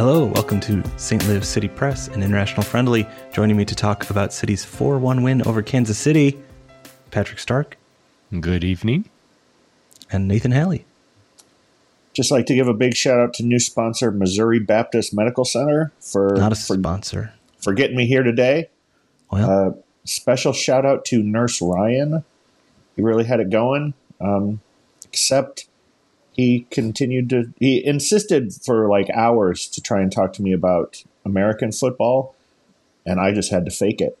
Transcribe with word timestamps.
Hello, 0.00 0.24
welcome 0.24 0.60
to 0.60 0.82
St. 0.96 1.28
Louis 1.28 1.46
City 1.46 1.68
Press 1.68 2.08
and 2.08 2.24
International 2.24 2.62
Friendly. 2.62 3.06
Joining 3.34 3.54
me 3.54 3.66
to 3.66 3.74
talk 3.74 4.08
about 4.08 4.32
City's 4.32 4.64
4 4.64 4.98
1 4.98 5.22
win 5.22 5.46
over 5.46 5.60
Kansas 5.60 5.98
City, 5.98 6.38
Patrick 7.10 7.38
Stark 7.38 7.76
Good 8.40 8.64
evening. 8.64 9.10
and 10.10 10.26
Nathan 10.26 10.52
Halley. 10.52 10.86
Just 12.14 12.30
like 12.30 12.46
to 12.46 12.54
give 12.54 12.66
a 12.66 12.72
big 12.72 12.94
shout 12.94 13.20
out 13.20 13.34
to 13.34 13.42
new 13.42 13.58
sponsor 13.58 14.10
Missouri 14.10 14.58
Baptist 14.58 15.12
Medical 15.12 15.44
Center 15.44 15.92
for 16.00 16.32
Not 16.34 16.52
a 16.52 16.54
for, 16.54 16.78
sponsor. 16.78 17.34
for 17.58 17.74
getting 17.74 17.94
me 17.98 18.06
here 18.06 18.22
today. 18.22 18.70
Well, 19.30 19.50
Uh, 19.50 19.72
special 20.06 20.54
shout 20.54 20.86
out 20.86 21.04
to 21.06 21.22
Nurse 21.22 21.60
Ryan. 21.60 22.24
He 22.96 23.02
really 23.02 23.24
had 23.24 23.38
it 23.38 23.50
going. 23.50 23.92
Um, 24.18 24.60
except 25.04 25.66
he 26.32 26.66
continued 26.70 27.28
to 27.30 27.52
he 27.58 27.84
insisted 27.84 28.52
for 28.64 28.88
like 28.88 29.10
hours 29.10 29.66
to 29.68 29.80
try 29.80 30.00
and 30.00 30.10
talk 30.12 30.32
to 30.34 30.42
me 30.42 30.52
about 30.52 31.02
American 31.24 31.72
football, 31.72 32.34
and 33.04 33.20
I 33.20 33.32
just 33.32 33.50
had 33.50 33.64
to 33.64 33.70
fake 33.70 34.00
it 34.00 34.16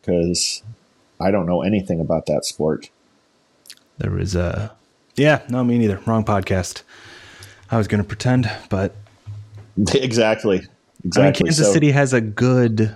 because 0.00 0.62
I 1.20 1.30
don't 1.30 1.46
know 1.46 1.62
anything 1.62 2.00
about 2.00 2.26
that 2.26 2.44
sport. 2.44 2.90
there 3.98 4.10
was 4.10 4.34
a. 4.34 4.74
Yeah, 5.16 5.42
no, 5.48 5.62
me 5.62 5.78
neither. 5.78 6.00
Wrong 6.06 6.24
podcast. 6.24 6.82
I 7.70 7.76
was 7.78 7.86
going 7.86 8.02
to 8.02 8.06
pretend, 8.08 8.50
but 8.68 8.94
exactly. 9.94 10.66
Exactly. 11.04 11.22
I 11.22 11.24
mean, 11.26 11.46
Kansas 11.48 11.66
So- 11.66 11.72
City 11.72 11.90
has 11.90 12.12
a 12.12 12.20
good 12.20 12.94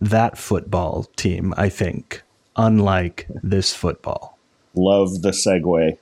that 0.00 0.36
football 0.36 1.04
team, 1.14 1.54
I 1.56 1.68
think, 1.68 2.22
unlike 2.56 3.28
this 3.40 3.72
football. 3.72 4.36
love 4.74 5.22
the 5.22 5.30
segue. 5.30 5.96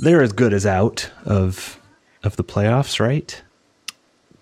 They're 0.00 0.22
as 0.22 0.32
good 0.32 0.52
as 0.52 0.66
out 0.66 1.10
of 1.24 1.78
of 2.22 2.36
the 2.36 2.44
playoffs, 2.44 3.00
right? 3.00 3.42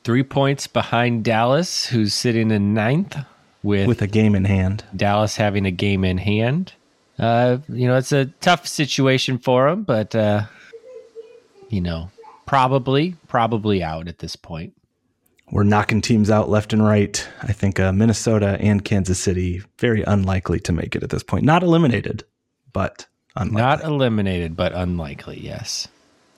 Three 0.05 0.23
points 0.23 0.67
behind 0.67 1.25
Dallas, 1.25 1.87
who's 1.87 2.15
sitting 2.15 2.51
in 2.51 2.75
ninth 2.75 3.17
with, 3.63 3.89
With 3.89 4.03
a 4.03 4.07
game 4.07 4.35
in 4.35 4.45
hand. 4.45 4.85
Dallas 4.95 5.37
having 5.37 5.67
a 5.67 5.71
game 5.71 6.05
in 6.05 6.19
hand. 6.19 6.73
Uh, 7.19 7.59
you 7.69 7.87
know, 7.87 7.97
it's 7.97 8.13
a 8.13 8.27
tough 8.41 8.67
situation 8.67 9.39
for 9.39 9.69
them, 9.69 9.83
but, 9.83 10.15
uh, 10.15 10.43
you 11.69 11.81
know, 11.81 12.11
probably, 12.47 13.17
probably 13.27 13.83
out 13.83 14.09
at 14.09 14.19
this 14.19 14.37
point. 14.37 14.73
We're 15.51 15.65
knocking 15.65 16.01
teams 16.01 16.31
out 16.31 16.49
left 16.49 16.73
and 16.73 16.85
right. 16.85 17.27
I 17.43 17.53
think 17.53 17.81
uh, 17.81 17.93
Minnesota 17.93 18.57
and 18.61 18.85
Kansas 18.85 19.19
City 19.19 19.63
very 19.79 20.03
unlikely 20.03 20.61
to 20.61 20.73
make 20.73 20.95
it 20.95 21.03
at 21.03 21.11
this 21.11 21.23
point. 21.23 21.45
Not 21.45 21.63
eliminated, 21.63 22.25
but 22.73 23.07
unlikely. 23.39 23.63
Not 23.63 23.85
eliminated, 23.85 24.57
but 24.57 24.73
unlikely, 24.75 25.41
yes. 25.41 25.89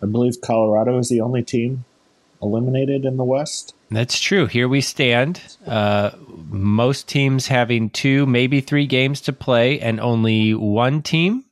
I 0.03 0.07
believe 0.07 0.41
Colorado 0.41 0.99
is 0.99 1.09
the 1.09 1.21
only 1.21 1.43
team 1.43 1.85
eliminated 2.43 3.05
in 3.05 3.17
the 3.17 3.25
West. 3.25 3.75
That's 3.91 4.19
true. 4.19 4.47
Here 4.47 4.69
we 4.69 4.81
stand. 4.81 5.43
Uh, 5.67 6.11
most 6.49 7.09
teams 7.09 7.49
having 7.49 7.91
two, 7.91 8.25
maybe 8.27 8.61
three 8.61 8.87
games 8.87 9.21
to 9.23 9.33
play, 9.33 9.81
and 9.81 10.01
only 10.01 10.55
one 10.55 11.03
team 11.03 11.45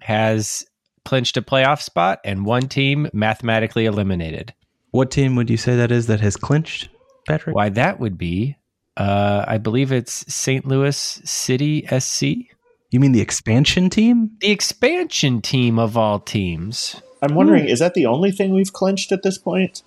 has 0.00 0.66
clinched 1.04 1.36
a 1.36 1.42
playoff 1.42 1.80
spot, 1.80 2.20
and 2.24 2.44
one 2.44 2.68
team 2.68 3.08
mathematically 3.12 3.86
eliminated. 3.86 4.52
what 4.90 5.10
team 5.10 5.36
would 5.36 5.48
you 5.48 5.56
say 5.56 5.76
that 5.76 5.92
is 5.92 6.06
that 6.08 6.20
has 6.20 6.36
clinched, 6.36 6.88
Patrick? 7.28 7.54
Why 7.54 7.68
that 7.70 8.00
would 8.00 8.18
be, 8.18 8.56
uh, 8.96 9.44
I 9.46 9.58
believe 9.58 9.92
it's 9.92 10.32
St. 10.32 10.66
Louis 10.66 10.96
City 11.24 11.86
SC, 11.98 12.55
You 12.96 13.00
mean 13.00 13.12
the 13.12 13.20
expansion 13.20 13.90
team? 13.90 14.30
the 14.40 14.50
expansion 14.50 15.42
team 15.42 15.78
of 15.78 15.98
all 15.98 16.18
teams. 16.18 17.02
I'm 17.20 17.34
wondering, 17.34 17.68
is 17.68 17.80
that 17.80 17.92
the 17.92 18.06
only 18.06 18.30
thing 18.30 18.54
we've 18.54 18.72
clinched 18.72 19.12
at 19.12 19.22
this 19.22 19.36
point? 19.36 19.82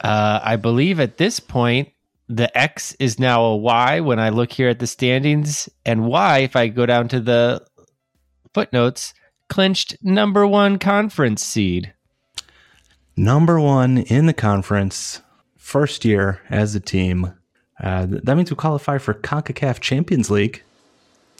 Uh, 0.00 0.38
I 0.40 0.54
believe 0.54 1.00
at 1.00 1.16
this 1.16 1.40
point, 1.40 1.88
the 2.28 2.56
X 2.56 2.94
is 3.00 3.18
now 3.18 3.42
a 3.42 3.56
Y 3.56 3.98
when 3.98 4.20
I 4.20 4.28
look 4.28 4.52
here 4.52 4.68
at 4.68 4.78
the 4.78 4.86
standings, 4.86 5.68
and 5.84 6.06
Y, 6.06 6.38
if 6.38 6.54
I 6.54 6.68
go 6.68 6.86
down 6.86 7.08
to 7.08 7.18
the 7.18 7.66
footnotes, 8.54 9.12
clinched 9.48 9.96
number 10.00 10.46
one 10.46 10.78
conference 10.78 11.44
seed. 11.44 11.92
Number 13.16 13.58
one 13.58 13.98
in 13.98 14.26
the 14.26 14.32
conference, 14.32 15.20
first 15.56 16.04
year 16.04 16.42
as 16.48 16.76
a 16.76 16.80
team. 16.80 17.34
Uh, 17.82 18.06
that 18.08 18.36
means 18.36 18.50
we 18.50 18.56
qualify 18.56 18.98
for 18.98 19.14
CONCACAF 19.14 19.80
Champions 19.80 20.30
League. 20.30 20.62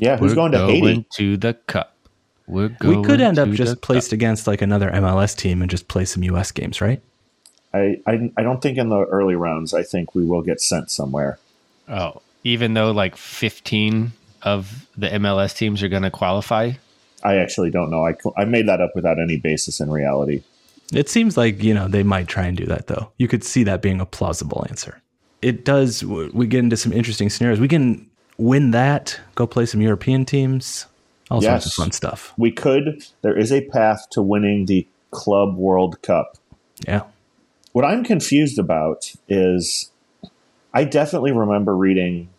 Yeah, 0.01 0.17
who's 0.17 0.33
We're 0.33 0.37
going 0.37 0.53
to 0.53 0.67
Haiti? 0.67 1.07
to 1.13 1.37
the 1.37 1.55
cup. 1.67 1.95
We're 2.47 2.75
We 2.81 3.03
could 3.05 3.21
end 3.21 3.39
up 3.39 3.51
just 3.51 3.75
the 3.75 3.77
placed 3.77 4.13
against 4.13 4.47
like 4.47 4.63
another 4.63 4.91
MLS 4.91 5.37
team 5.37 5.61
and 5.63 5.71
just 5.71 5.89
play 5.89 6.05
some 6.05 6.25
US 6.25 6.51
games, 6.51 6.81
right? 6.81 7.01
I, 7.73 8.01
I 8.07 8.33
I 8.37 8.43
don't 8.43 8.61
think 8.61 8.79
in 8.79 8.89
the 8.89 9.05
early 9.05 9.37
rounds. 9.37 9.73
I 9.75 9.83
think 9.83 10.15
we 10.15 10.25
will 10.25 10.43
get 10.43 10.61
sent 10.61 10.91
somewhere. 10.91 11.39
Oh, 11.89 12.23
even 12.43 12.75
though 12.75 12.91
like 12.91 13.17
15 13.17 14.13
of 14.43 14.89
the 14.97 15.09
MLS 15.09 15.55
teams 15.55 15.83
are 15.83 15.89
going 15.89 16.03
to 16.03 16.11
qualify. 16.11 16.73
I 17.23 17.37
actually 17.37 17.71
don't 17.71 17.91
know. 17.91 18.05
I 18.05 18.17
I 18.37 18.47
made 18.47 18.67
that 18.69 18.81
up 18.81 18.93
without 18.95 19.21
any 19.21 19.37
basis 19.37 19.79
in 19.81 19.91
reality. 19.91 20.43
It 20.93 21.09
seems 21.09 21.37
like, 21.37 21.63
you 21.63 21.75
know, 21.75 21.87
they 21.87 22.03
might 22.03 22.27
try 22.27 22.47
and 22.47 22.57
do 22.57 22.67
that 22.67 22.89
though. 22.89 23.13
You 23.19 23.29
could 23.29 23.45
see 23.45 23.63
that 23.65 23.83
being 23.83 24.01
a 24.01 24.07
plausible 24.07 24.67
answer. 24.69 25.01
It 25.43 25.65
does, 25.65 26.05
we 26.05 26.47
get 26.47 26.59
into 26.59 26.77
some 26.77 26.93
interesting 26.93 27.31
scenarios. 27.31 27.61
We 27.61 27.69
can 27.69 28.10
win 28.41 28.71
that, 28.71 29.21
go 29.35 29.47
play 29.47 29.67
some 29.67 29.81
European 29.81 30.25
teams, 30.25 30.87
all 31.31 31.43
sorts 31.43 31.67
of 31.67 31.73
fun 31.73 31.93
stuff. 31.93 32.33
We 32.37 32.51
could. 32.51 33.05
There 33.23 33.37
is 33.37 33.53
a 33.53 33.67
path 33.67 34.09
to 34.11 34.23
winning 34.23 34.67
the 34.67 34.87
Club 35.11 35.57
World 35.57 36.01
Cup. 36.03 36.37
Yeah. 36.87 37.03
What 37.73 37.85
I'm 37.85 38.03
confused 38.03 38.59
about 38.59 39.13
is, 39.29 39.91
I 40.73 40.85
definitely 40.85 41.33
remember 41.33 41.77
reading, 41.77 42.31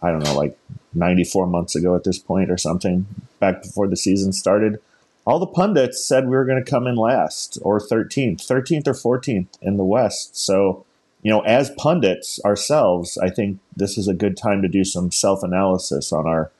I 0.00 0.10
don't 0.10 0.22
know, 0.22 0.34
like 0.34 0.56
94 0.94 1.46
months 1.46 1.74
ago 1.74 1.94
at 1.96 2.04
this 2.04 2.18
point 2.18 2.50
or 2.50 2.56
something, 2.56 3.06
back 3.40 3.62
before 3.62 3.88
the 3.88 3.96
season 3.96 4.32
started. 4.32 4.80
All 5.26 5.38
the 5.38 5.46
pundits 5.46 6.04
said 6.04 6.24
we 6.24 6.36
were 6.36 6.46
going 6.46 6.64
to 6.64 6.70
come 6.70 6.86
in 6.86 6.96
last 6.96 7.58
or 7.62 7.78
13th, 7.78 8.46
13th 8.46 8.86
or 8.86 9.18
14th 9.18 9.48
in 9.60 9.76
the 9.76 9.84
West. 9.84 10.36
So, 10.36 10.86
you 11.22 11.30
know, 11.30 11.40
as 11.40 11.70
pundits 11.70 12.40
ourselves, 12.44 13.18
I 13.18 13.30
think 13.30 13.58
this 13.76 13.98
is 13.98 14.08
a 14.08 14.14
good 14.14 14.36
time 14.36 14.62
to 14.62 14.68
do 14.68 14.84
some 14.84 15.10
self 15.10 15.42
analysis 15.42 16.12
on 16.12 16.26
our 16.26 16.50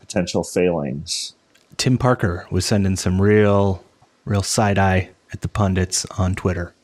potential 0.00 0.44
failings. 0.44 1.34
Tim 1.76 1.98
Parker 1.98 2.46
was 2.50 2.66
sending 2.66 2.96
some 2.96 3.20
real, 3.20 3.82
real 4.24 4.42
side 4.42 4.78
eye 4.78 5.10
at 5.32 5.40
the 5.40 5.48
pundits 5.48 6.04
on 6.18 6.34
Twitter. 6.34 6.74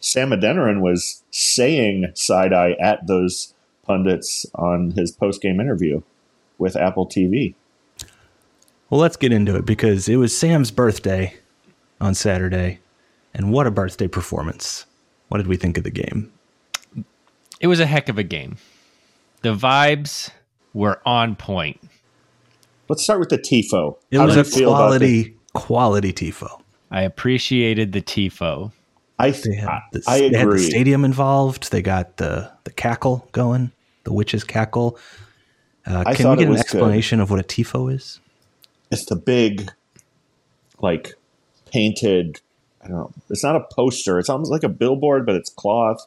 Sam 0.00 0.30
Adeniran 0.30 0.80
was 0.80 1.24
saying 1.30 2.12
side 2.14 2.52
eye 2.52 2.76
at 2.78 3.06
those 3.06 3.54
pundits 3.84 4.46
on 4.54 4.92
his 4.92 5.10
post 5.10 5.40
game 5.40 5.60
interview 5.60 6.02
with 6.58 6.76
Apple 6.76 7.06
TV. 7.06 7.54
Well, 8.90 9.00
let's 9.00 9.16
get 9.16 9.32
into 9.32 9.56
it 9.56 9.66
because 9.66 10.08
it 10.08 10.16
was 10.16 10.36
Sam's 10.36 10.70
birthday 10.70 11.34
on 12.00 12.14
Saturday. 12.14 12.80
And 13.34 13.52
what 13.52 13.66
a 13.66 13.70
birthday 13.70 14.08
performance. 14.08 14.86
What 15.28 15.38
did 15.38 15.46
we 15.46 15.56
think 15.56 15.76
of 15.76 15.84
the 15.84 15.90
game? 15.90 16.32
It 17.60 17.66
was 17.66 17.80
a 17.80 17.86
heck 17.86 18.08
of 18.08 18.18
a 18.18 18.22
game. 18.22 18.56
The 19.42 19.54
vibes 19.54 20.30
were 20.72 21.00
on 21.06 21.36
point. 21.36 21.80
Let's 22.88 23.02
start 23.02 23.20
with 23.20 23.28
the 23.28 23.38
TIFO. 23.38 23.96
It 24.10 24.18
How 24.18 24.26
was 24.26 24.34
do 24.34 24.40
a 24.40 24.44
you 24.44 24.50
feel 24.50 24.74
about 24.74 25.00
the- 25.00 25.34
quality, 25.34 25.36
quality 25.54 26.12
TIFO. 26.12 26.60
I 26.90 27.02
appreciated 27.02 27.92
the 27.92 28.00
TIFO. 28.00 28.72
I, 29.18 29.30
They 29.30 29.56
had, 29.56 29.68
I, 29.68 29.80
the, 29.92 30.02
I 30.06 30.20
they 30.28 30.38
had 30.38 30.50
the 30.50 30.58
stadium 30.58 31.04
involved. 31.04 31.70
They 31.72 31.82
got 31.82 32.16
the, 32.16 32.50
the 32.64 32.70
cackle 32.70 33.28
going, 33.32 33.72
the 34.04 34.12
witch's 34.12 34.44
cackle. 34.44 34.98
Uh, 35.84 36.04
can 36.14 36.30
we 36.30 36.36
get 36.36 36.44
an 36.44 36.50
was 36.50 36.58
good. 36.58 36.60
explanation 36.60 37.20
of 37.20 37.30
what 37.30 37.40
a 37.40 37.42
TIFO 37.42 37.92
is? 37.92 38.20
It's 38.90 39.04
the 39.06 39.16
big, 39.16 39.70
like, 40.80 41.14
painted. 41.70 42.40
I 42.82 42.88
don't 42.88 42.96
know. 42.96 43.12
It's 43.28 43.42
not 43.42 43.56
a 43.56 43.64
poster. 43.74 44.18
It's 44.18 44.28
almost 44.30 44.50
like 44.50 44.62
a 44.62 44.68
billboard, 44.68 45.26
but 45.26 45.34
it's 45.34 45.50
cloth. 45.50 46.06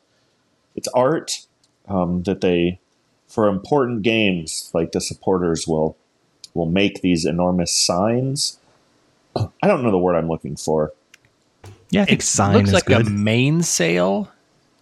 It's 0.76 0.88
art 0.90 1.46
um, 1.88 2.24
that 2.24 2.42
they, 2.42 2.80
for 3.28 3.48
important 3.48 4.02
games, 4.04 4.70
like 4.74 4.92
the 4.92 5.02
supporters 5.02 5.68
will 5.68 5.98
will 6.54 6.66
make 6.66 7.02
these 7.02 7.26
enormous 7.26 7.72
signs. 7.74 8.58
I 9.36 9.68
don't 9.68 9.84
know 9.84 9.92
the 9.92 9.98
word 9.98 10.16
I'm 10.16 10.28
looking 10.28 10.56
for. 10.58 10.92
Yeah, 11.90 12.02
I 12.04 12.06
think 12.06 12.20
It 12.22 12.26
sign 12.26 12.54
looks 12.56 12.70
is 12.70 12.74
like 12.74 12.86
good. 12.86 13.08
a 13.08 13.10
main 13.10 13.62
sale 13.64 14.30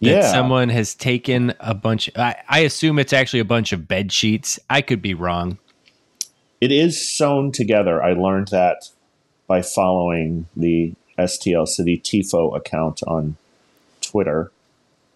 that 0.02 0.08
Yeah. 0.10 0.32
someone 0.32 0.70
has 0.70 0.96
taken 0.96 1.54
a 1.60 1.74
bunch. 1.76 2.10
I, 2.16 2.36
I 2.48 2.60
assume 2.60 2.98
it's 3.00 3.14
actually 3.14 3.40
a 3.40 3.46
bunch 3.46 3.72
of 3.72 3.88
bed 3.88 4.12
sheets. 4.12 4.60
I 4.70 4.82
could 4.82 5.02
be 5.02 5.14
wrong. 5.14 5.58
It 6.62 6.72
is 6.72 7.08
sewn 7.10 7.52
together. 7.52 8.02
I 8.04 8.14
learned 8.14 8.50
that 8.50 8.90
by 9.48 9.62
following 9.62 10.48
the 10.56 10.94
STL 11.18 11.68
City 11.68 11.98
TIFO 11.98 12.56
account 12.56 13.02
on 13.08 13.38
Twitter. 14.02 14.52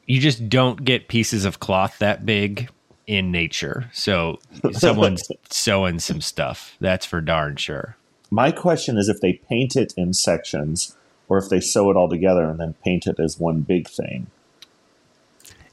You 0.05 0.19
just 0.19 0.49
don't 0.49 0.83
get 0.83 1.07
pieces 1.07 1.45
of 1.45 1.59
cloth 1.59 1.97
that 1.99 2.25
big 2.25 2.69
in 3.07 3.31
nature. 3.31 3.89
So 3.93 4.39
someone's 4.71 5.23
sewing 5.49 5.99
some 5.99 6.21
stuff. 6.21 6.75
That's 6.79 7.05
for 7.05 7.21
darn 7.21 7.55
sure. 7.55 7.95
My 8.29 8.51
question 8.51 8.97
is 8.97 9.09
if 9.09 9.21
they 9.21 9.33
paint 9.33 9.75
it 9.75 9.93
in 9.95 10.13
sections 10.13 10.95
or 11.29 11.37
if 11.37 11.49
they 11.49 11.59
sew 11.59 11.89
it 11.89 11.95
all 11.95 12.09
together 12.09 12.43
and 12.45 12.59
then 12.59 12.73
paint 12.83 13.07
it 13.07 13.19
as 13.19 13.39
one 13.39 13.61
big 13.61 13.87
thing. 13.87 14.27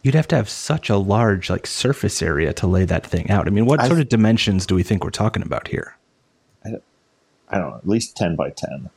You'd 0.03 0.15
have 0.15 0.29
to 0.29 0.37
have 0.37 0.49
such 0.49 0.89
a 0.89 0.97
large 0.97 1.51
like 1.51 1.67
surface 1.67 2.23
area 2.23 2.53
to 2.55 2.67
lay 2.67 2.85
that 2.87 3.07
thing 3.07 3.31
out. 3.31 3.47
I 3.47 3.51
mean, 3.51 3.67
what 3.67 3.81
I- 3.81 3.89
sort 3.89 4.01
of 4.01 4.09
dimensions 4.09 4.67
do 4.67 4.75
we 4.75 4.83
think 4.83 5.05
we're 5.05 5.11
talking 5.11 5.43
about 5.43 5.69
here? 5.69 5.97
I 6.65 7.59
don't 7.59 7.71
know, 7.71 7.77
at 7.77 7.89
least 7.89 8.17
ten 8.17 8.37
by 8.37 8.51
ten. 8.51 8.91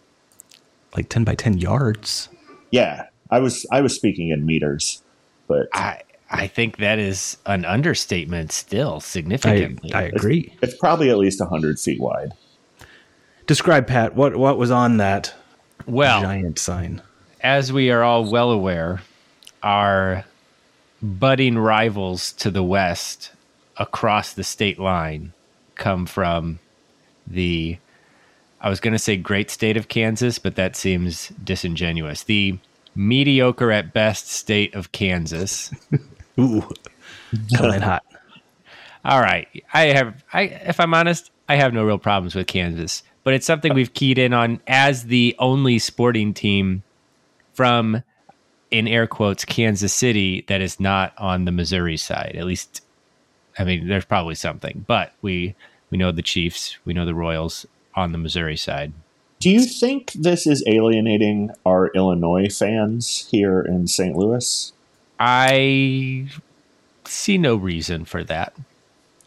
Like 0.95 1.09
10 1.09 1.23
by 1.23 1.33
10 1.33 1.57
yards? 1.57 2.29
Yeah, 2.69 3.07
I 3.31 3.39
was 3.39 3.65
I 3.71 3.81
was 3.81 3.95
speaking 3.95 4.29
in 4.29 4.45
meters, 4.45 5.01
but 5.47 5.67
I 5.73 6.01
I 6.29 6.47
think 6.47 6.77
that 6.77 6.99
is 6.99 7.37
an 7.45 7.65
understatement. 7.65 8.51
Still 8.51 8.99
significantly. 8.99 9.93
I 9.93 10.03
agree. 10.03 10.53
it's 10.61 10.75
probably 10.75 11.09
at 11.09 11.17
least 11.17 11.41
hundred 11.41 11.79
feet 11.79 11.99
wide. 11.99 12.33
Describe 13.45 13.87
Pat. 13.87 14.15
What 14.15 14.35
what 14.35 14.57
was 14.57 14.71
on 14.71 14.97
that 14.97 15.33
well, 15.85 16.21
giant 16.21 16.59
sign? 16.59 17.01
as 17.43 17.73
we 17.73 17.91
are 17.91 18.01
all 18.01 18.29
well 18.29 18.49
aware, 18.49 19.01
our 19.61 20.25
budding 21.01 21.57
rivals 21.57 22.31
to 22.31 22.49
the 22.49 22.63
west 22.63 23.31
across 23.77 24.33
the 24.33 24.43
state 24.43 24.79
line 24.79 25.33
come 25.75 26.05
from 26.05 26.59
the 27.27 27.77
I 28.61 28.69
was 28.69 28.79
going 28.79 28.93
to 28.93 28.99
say 28.99 29.17
great 29.17 29.51
state 29.51 29.75
of 29.75 29.89
Kansas, 29.89 30.39
but 30.39 30.55
that 30.55 30.77
seems 30.77 31.33
disingenuous. 31.43 32.23
The 32.23 32.57
mediocre 32.95 33.71
at 33.71 33.93
best 33.93 34.27
state 34.27 34.73
of 34.75 34.91
Kansas. 34.91 35.71
Ooh, 36.39 36.67
coming 37.55 37.81
hot. 37.81 38.03
All 39.05 39.19
right. 39.19 39.47
I 39.73 39.87
have 39.87 40.23
I 40.31 40.41
if 40.43 40.79
I'm 40.79 40.93
honest, 40.93 41.31
I 41.49 41.55
have 41.55 41.73
no 41.73 41.83
real 41.83 41.97
problems 41.97 42.35
with 42.35 42.47
Kansas, 42.47 43.03
but 43.23 43.33
it's 43.33 43.45
something 43.45 43.73
we've 43.73 43.93
keyed 43.93 44.17
in 44.17 44.33
on 44.33 44.61
as 44.67 45.05
the 45.05 45.35
only 45.39 45.79
sporting 45.79 46.33
team 46.33 46.83
from 47.53 48.01
in 48.71 48.87
air 48.87 49.05
quotes 49.05 49.45
Kansas 49.45 49.93
City 49.93 50.45
that 50.47 50.61
is 50.61 50.79
not 50.79 51.13
on 51.17 51.45
the 51.45 51.51
Missouri 51.51 51.97
side. 51.97 52.35
At 52.37 52.45
least 52.45 52.81
I 53.59 53.63
mean 53.63 53.87
there's 53.87 54.05
probably 54.05 54.35
something, 54.35 54.85
but 54.87 55.13
we 55.21 55.55
we 55.89 55.97
know 55.97 56.11
the 56.11 56.21
Chiefs, 56.21 56.77
we 56.85 56.93
know 56.93 57.05
the 57.05 57.13
Royals 57.13 57.65
on 57.95 58.11
the 58.13 58.17
Missouri 58.17 58.57
side. 58.57 58.93
Do 59.43 59.49
you 59.49 59.65
think 59.65 60.13
this 60.13 60.47
is 60.47 60.63
alienating 60.65 61.51
our 61.65 61.87
Illinois 61.87 62.47
fans 62.47 63.27
here 63.29 63.59
in 63.59 63.87
St. 63.87 64.15
Louis? 64.15 64.71
I 65.19 66.29
see 67.03 67.37
no 67.37 67.57
reason 67.57 68.05
for 68.05 68.23
that. 68.23 68.55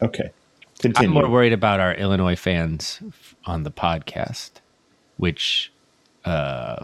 Okay, 0.01 0.23
I'm 0.23 0.31
continue. 0.79 1.11
more 1.11 1.29
worried 1.29 1.53
about 1.53 1.79
our 1.79 1.93
Illinois 1.93 2.35
fans 2.35 2.99
on 3.45 3.61
the 3.61 3.69
podcast, 3.69 4.53
which 5.17 5.71
uh, 6.25 6.83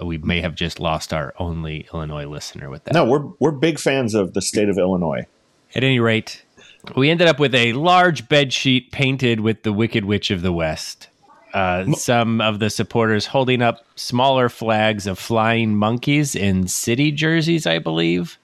we 0.00 0.18
may 0.18 0.40
have 0.40 0.54
just 0.54 0.78
lost 0.78 1.12
our 1.12 1.34
only 1.40 1.88
Illinois 1.92 2.26
listener 2.26 2.70
with 2.70 2.84
that. 2.84 2.94
no, 2.94 3.04
we're 3.04 3.26
we're 3.40 3.50
big 3.50 3.80
fans 3.80 4.14
of 4.14 4.32
the 4.34 4.40
state 4.40 4.68
of 4.68 4.78
Illinois. 4.78 5.26
At 5.74 5.82
any 5.82 5.98
rate, 5.98 6.44
we 6.94 7.10
ended 7.10 7.26
up 7.26 7.40
with 7.40 7.52
a 7.52 7.72
large 7.72 8.28
bed 8.28 8.52
sheet 8.52 8.92
painted 8.92 9.40
with 9.40 9.64
the 9.64 9.72
Wicked 9.72 10.04
Witch 10.04 10.30
of 10.30 10.42
the 10.42 10.52
West. 10.52 11.08
Uh, 11.52 11.92
some 11.92 12.40
of 12.40 12.58
the 12.58 12.70
supporters 12.70 13.26
holding 13.26 13.62
up 13.62 13.84
smaller 13.96 14.48
flags 14.48 15.06
of 15.06 15.18
flying 15.18 15.74
monkeys 15.74 16.34
in 16.34 16.68
city 16.68 17.10
jerseys, 17.10 17.66
I 17.66 17.78
believe. 17.78 18.38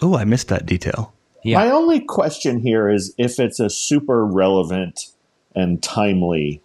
Oh, 0.00 0.16
I 0.16 0.24
missed 0.24 0.48
that 0.48 0.66
detail. 0.66 1.12
Yeah. 1.42 1.58
My 1.58 1.70
only 1.70 2.00
question 2.00 2.60
here 2.60 2.88
is 2.90 3.14
if 3.18 3.40
it's 3.40 3.58
a 3.60 3.70
super 3.70 4.24
relevant 4.24 5.06
and 5.54 5.82
timely. 5.82 6.60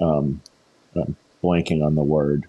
Um, 0.00 0.40
I'm 0.94 1.16
blanking 1.42 1.84
on 1.84 1.94
the 1.94 2.02
word. 2.02 2.46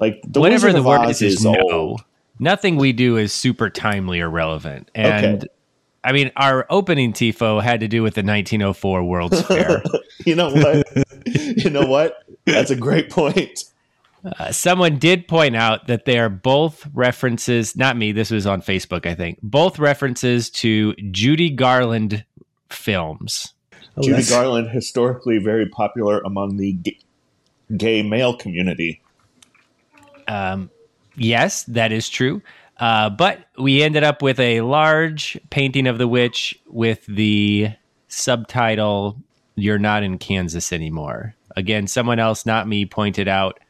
Like 0.00 0.20
the 0.26 0.40
Whatever 0.40 0.66
Wizard 0.68 0.74
the 0.74 0.78
of 0.80 0.84
word 0.86 1.06
Oz 1.06 1.22
is, 1.22 1.34
is 1.34 1.44
no. 1.44 1.54
old. 1.70 2.04
Nothing 2.38 2.76
we 2.76 2.92
do 2.92 3.16
is 3.16 3.32
super 3.32 3.70
timely 3.70 4.20
or 4.20 4.28
relevant. 4.28 4.90
And 4.94 5.36
Okay. 5.44 5.48
I 6.04 6.12
mean, 6.12 6.32
our 6.36 6.66
opening 6.68 7.12
tifo 7.12 7.62
had 7.62 7.80
to 7.80 7.88
do 7.88 8.02
with 8.02 8.14
the 8.14 8.22
1904 8.22 9.04
World's 9.04 9.42
Fair. 9.46 9.82
You 10.24 10.34
know 10.34 10.50
what? 10.50 10.86
you 11.26 11.70
know 11.70 11.86
what? 11.86 12.24
That's 12.44 12.70
a 12.70 12.76
great 12.76 13.10
point. 13.10 13.64
Uh, 14.38 14.52
someone 14.52 14.98
did 14.98 15.26
point 15.26 15.56
out 15.56 15.88
that 15.88 16.04
they 16.04 16.18
are 16.18 16.28
both 16.28 16.86
references, 16.94 17.76
not 17.76 17.96
me, 17.96 18.12
this 18.12 18.30
was 18.30 18.46
on 18.46 18.62
Facebook, 18.62 19.04
I 19.04 19.14
think, 19.14 19.38
both 19.42 19.78
references 19.78 20.48
to 20.50 20.94
Judy 21.10 21.50
Garland 21.50 22.24
films. 22.70 23.54
Oh, 23.96 24.02
Judy 24.02 24.22
Garland, 24.24 24.70
historically 24.70 25.38
very 25.38 25.68
popular 25.68 26.20
among 26.20 26.56
the 26.56 26.74
g- 26.74 27.00
gay 27.76 28.02
male 28.02 28.36
community. 28.36 29.02
Um, 30.28 30.70
yes, 31.16 31.64
that 31.64 31.90
is 31.90 32.08
true. 32.08 32.42
Uh, 32.82 33.08
but 33.08 33.46
we 33.56 33.80
ended 33.80 34.02
up 34.02 34.22
with 34.22 34.40
a 34.40 34.60
large 34.62 35.38
painting 35.50 35.86
of 35.86 35.98
the 35.98 36.08
witch 36.08 36.58
with 36.66 37.06
the 37.06 37.70
subtitle, 38.08 39.16
You're 39.54 39.78
Not 39.78 40.02
in 40.02 40.18
Kansas 40.18 40.72
Anymore. 40.72 41.36
Again, 41.54 41.86
someone 41.86 42.18
else, 42.18 42.44
not 42.44 42.66
me, 42.66 42.84
pointed 42.84 43.28
out 43.28 43.60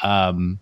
um, 0.00 0.60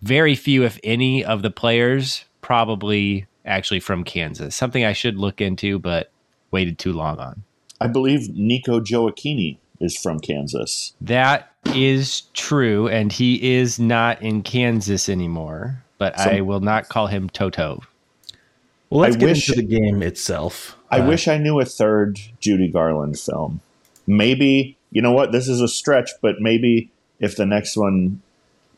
very 0.00 0.34
few, 0.34 0.64
if 0.64 0.80
any, 0.82 1.22
of 1.22 1.42
the 1.42 1.50
players 1.50 2.24
probably 2.40 3.26
actually 3.44 3.80
from 3.80 4.04
Kansas. 4.04 4.56
Something 4.56 4.86
I 4.86 4.94
should 4.94 5.18
look 5.18 5.42
into, 5.42 5.78
but 5.78 6.10
waited 6.50 6.78
too 6.78 6.94
long 6.94 7.18
on. 7.18 7.42
I 7.78 7.88
believe 7.88 8.30
Nico 8.30 8.80
Gioacchini 8.80 9.58
is 9.80 9.98
from 9.98 10.18
Kansas. 10.18 10.94
That 11.02 11.52
is 11.74 12.22
true, 12.32 12.88
and 12.88 13.12
he 13.12 13.54
is 13.54 13.78
not 13.78 14.22
in 14.22 14.42
Kansas 14.42 15.10
anymore. 15.10 15.84
But 15.98 16.18
So- 16.18 16.30
I 16.30 16.40
will 16.40 16.60
not 16.60 16.88
call 16.88 17.08
him 17.08 17.28
Toto. 17.28 17.82
Well, 18.90 19.00
let's 19.00 19.16
I 19.16 19.18
get 19.18 19.26
wish- 19.26 19.48
into 19.50 19.60
the 19.60 19.66
game 19.66 20.02
itself. 20.02 20.76
I 20.90 21.00
Uh, 21.00 21.08
wish 21.08 21.28
I 21.28 21.36
knew 21.36 21.60
a 21.60 21.64
third 21.66 22.18
Judy 22.40 22.68
Garland 22.68 23.18
film. 23.18 23.60
Maybe, 24.06 24.76
you 24.90 25.02
know 25.02 25.12
what? 25.12 25.32
This 25.32 25.48
is 25.48 25.60
a 25.60 25.68
stretch, 25.68 26.10
but 26.22 26.36
maybe 26.40 26.90
if 27.20 27.36
the 27.36 27.44
next 27.44 27.76
one, 27.76 28.22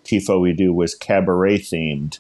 Tifo, 0.04 0.40
we 0.40 0.52
do 0.52 0.72
was 0.72 0.94
cabaret 0.96 1.58
themed. 1.58 2.18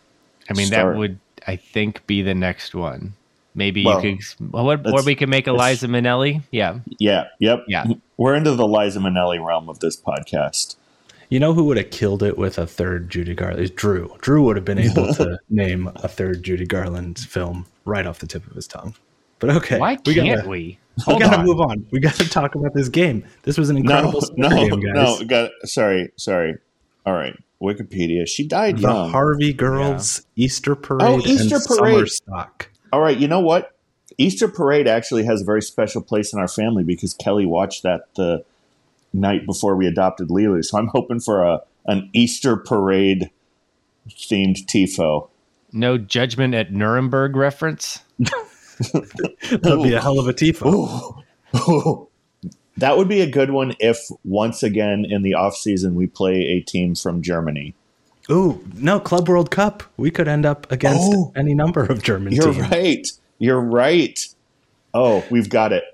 I 0.48 0.52
mean, 0.52 0.66
Start- 0.66 0.94
that 0.94 0.98
would, 0.98 1.18
I 1.46 1.56
think, 1.56 2.06
be 2.06 2.22
the 2.22 2.34
next 2.34 2.74
one. 2.74 3.14
Maybe 3.52 3.84
Well, 3.84 4.04
you 4.04 4.16
could, 4.18 4.52
well, 4.52 4.64
what, 4.64 4.86
or 4.86 5.02
we 5.02 5.16
could 5.16 5.28
make 5.28 5.48
Eliza 5.48 5.88
Minnelli. 5.88 6.42
Yeah, 6.52 6.78
Yeah, 7.00 7.24
yep. 7.40 7.64
Yeah. 7.66 7.86
We're 8.16 8.36
into 8.36 8.54
the 8.54 8.68
Liza 8.68 9.00
Minnelli 9.00 9.44
realm 9.44 9.68
of 9.68 9.80
this 9.80 10.00
podcast. 10.00 10.76
You 11.30 11.38
know 11.38 11.54
who 11.54 11.64
would 11.64 11.76
have 11.76 11.90
killed 11.90 12.24
it 12.24 12.36
with 12.36 12.58
a 12.58 12.66
third 12.66 13.08
Judy 13.08 13.34
Garland? 13.34 13.62
Is 13.62 13.70
Drew. 13.70 14.16
Drew 14.20 14.42
would 14.42 14.56
have 14.56 14.64
been 14.64 14.78
able 14.80 15.14
to 15.14 15.38
name 15.48 15.88
a 15.96 16.08
third 16.08 16.42
Judy 16.42 16.66
Garland 16.66 17.20
film 17.20 17.66
right 17.84 18.04
off 18.04 18.18
the 18.18 18.26
tip 18.26 18.44
of 18.48 18.54
his 18.56 18.66
tongue. 18.66 18.94
But 19.38 19.50
okay, 19.50 19.78
why 19.78 19.94
can't 19.96 20.38
gotta, 20.38 20.48
we? 20.48 20.78
We 21.06 21.18
gotta 21.18 21.38
on. 21.38 21.46
move 21.46 21.60
on. 21.60 21.86
We 21.92 22.00
gotta 22.00 22.28
talk 22.28 22.56
about 22.56 22.74
this 22.74 22.88
game. 22.88 23.24
This 23.44 23.56
was 23.56 23.70
an 23.70 23.76
incredible 23.76 24.20
no, 24.36 24.48
Squid 24.48 24.70
game, 24.70 24.80
guys. 24.80 25.20
no. 25.20 25.24
Got 25.26 25.50
sorry, 25.64 26.10
sorry. 26.16 26.58
All 27.06 27.14
right, 27.14 27.38
Wikipedia. 27.62 28.26
She 28.26 28.46
died 28.46 28.78
the 28.78 28.82
young. 28.82 29.10
Harvey 29.10 29.52
Girls 29.52 30.26
Easter 30.34 30.74
Parade 30.74 31.08
Oh, 31.08 31.18
Easter 31.20 31.56
and 31.56 31.64
Parade. 31.64 31.94
Summer 31.94 32.06
Stock. 32.06 32.70
All 32.92 33.00
right, 33.00 33.16
you 33.16 33.28
know 33.28 33.40
what? 33.40 33.76
Easter 34.18 34.48
Parade 34.48 34.88
actually 34.88 35.24
has 35.24 35.40
a 35.42 35.44
very 35.44 35.62
special 35.62 36.02
place 36.02 36.34
in 36.34 36.40
our 36.40 36.48
family 36.48 36.82
because 36.84 37.14
Kelly 37.14 37.46
watched 37.46 37.84
that 37.84 38.14
the 38.16 38.44
night 39.12 39.46
before 39.46 39.76
we 39.76 39.86
adopted 39.86 40.30
Lulu. 40.30 40.62
So 40.62 40.78
I'm 40.78 40.88
hoping 40.88 41.20
for 41.20 41.42
a 41.44 41.60
an 41.86 42.10
Easter 42.12 42.56
Parade 42.56 43.30
themed 44.08 44.64
tifo. 44.66 45.28
No 45.72 45.98
judgment 45.98 46.54
at 46.54 46.72
Nuremberg 46.72 47.36
reference. 47.36 48.00
That'd 48.92 49.82
be 49.82 49.94
a 49.94 50.00
hell 50.00 50.18
of 50.18 50.28
a 50.28 50.32
tifo. 50.34 50.66
Ooh. 51.54 51.58
Ooh. 51.70 52.08
That 52.76 52.96
would 52.96 53.08
be 53.08 53.20
a 53.20 53.26
good 53.30 53.50
one 53.50 53.74
if 53.78 53.98
once 54.24 54.62
again 54.62 55.04
in 55.08 55.22
the 55.22 55.34
off 55.34 55.54
season 55.54 55.94
we 55.94 56.06
play 56.06 56.40
a 56.42 56.60
team 56.60 56.94
from 56.94 57.20
Germany. 57.22 57.74
Ooh, 58.30 58.64
no, 58.74 59.00
Club 59.00 59.28
World 59.28 59.50
Cup. 59.50 59.82
We 59.96 60.10
could 60.10 60.28
end 60.28 60.46
up 60.46 60.70
against 60.70 61.02
Oh. 61.12 61.32
any 61.34 61.52
number 61.54 61.84
of 61.84 62.02
German 62.02 62.32
teams. 62.32 62.44
You're 62.44 62.54
right. 62.68 63.06
You're 63.38 63.60
right. 63.60 64.18
Oh, 64.94 65.24
we've 65.30 65.48
got 65.48 65.72
it. 65.72 65.84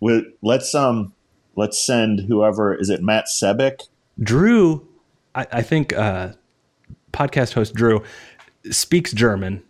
We, 0.00 0.30
let's 0.42 0.74
um 0.74 1.12
let's 1.56 1.84
send 1.84 2.20
whoever 2.20 2.74
is 2.74 2.90
it 2.90 3.02
Matt 3.02 3.26
Sebick? 3.26 3.82
Drew, 4.20 4.86
I, 5.34 5.46
I 5.52 5.62
think 5.62 5.92
uh, 5.92 6.32
podcast 7.12 7.52
host 7.54 7.74
Drew 7.74 8.02
speaks 8.70 9.12
German. 9.12 9.62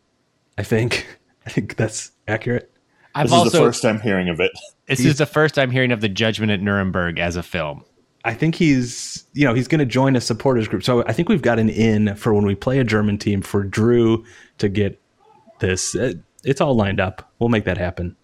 I 0.58 0.62
think. 0.62 1.06
I 1.46 1.50
think 1.50 1.76
that's 1.76 2.10
accurate. 2.26 2.72
I've 3.14 3.30
This 3.30 3.32
is 3.32 3.52
the 3.52 3.58
also 3.58 3.64
first 3.66 3.82
time 3.82 4.00
hearing 4.00 4.28
of 4.28 4.40
it. 4.40 4.50
this 4.88 4.98
is 5.04 5.18
the 5.18 5.26
first 5.26 5.58
I'm 5.60 5.70
hearing 5.70 5.92
of 5.92 6.00
the 6.00 6.08
judgment 6.08 6.50
at 6.50 6.60
Nuremberg 6.60 7.18
as 7.20 7.36
a 7.36 7.42
film. 7.42 7.84
I 8.24 8.34
think 8.34 8.56
he's, 8.56 9.24
you 9.32 9.44
know, 9.44 9.54
he's 9.54 9.68
going 9.68 9.78
to 9.78 9.84
join 9.86 10.16
a 10.16 10.20
supporters 10.20 10.66
group. 10.66 10.82
So 10.82 11.04
I 11.06 11.12
think 11.12 11.28
we've 11.28 11.40
got 11.42 11.60
an 11.60 11.68
in 11.70 12.16
for 12.16 12.34
when 12.34 12.44
we 12.44 12.56
play 12.56 12.80
a 12.80 12.84
German 12.84 13.16
team 13.16 13.42
for 13.42 13.62
Drew 13.62 14.24
to 14.58 14.68
get 14.68 15.00
this. 15.60 15.94
It, 15.94 16.18
it's 16.44 16.60
all 16.60 16.74
lined 16.74 16.98
up. 17.00 17.30
We'll 17.38 17.48
make 17.48 17.64
that 17.64 17.78
happen. 17.78 18.16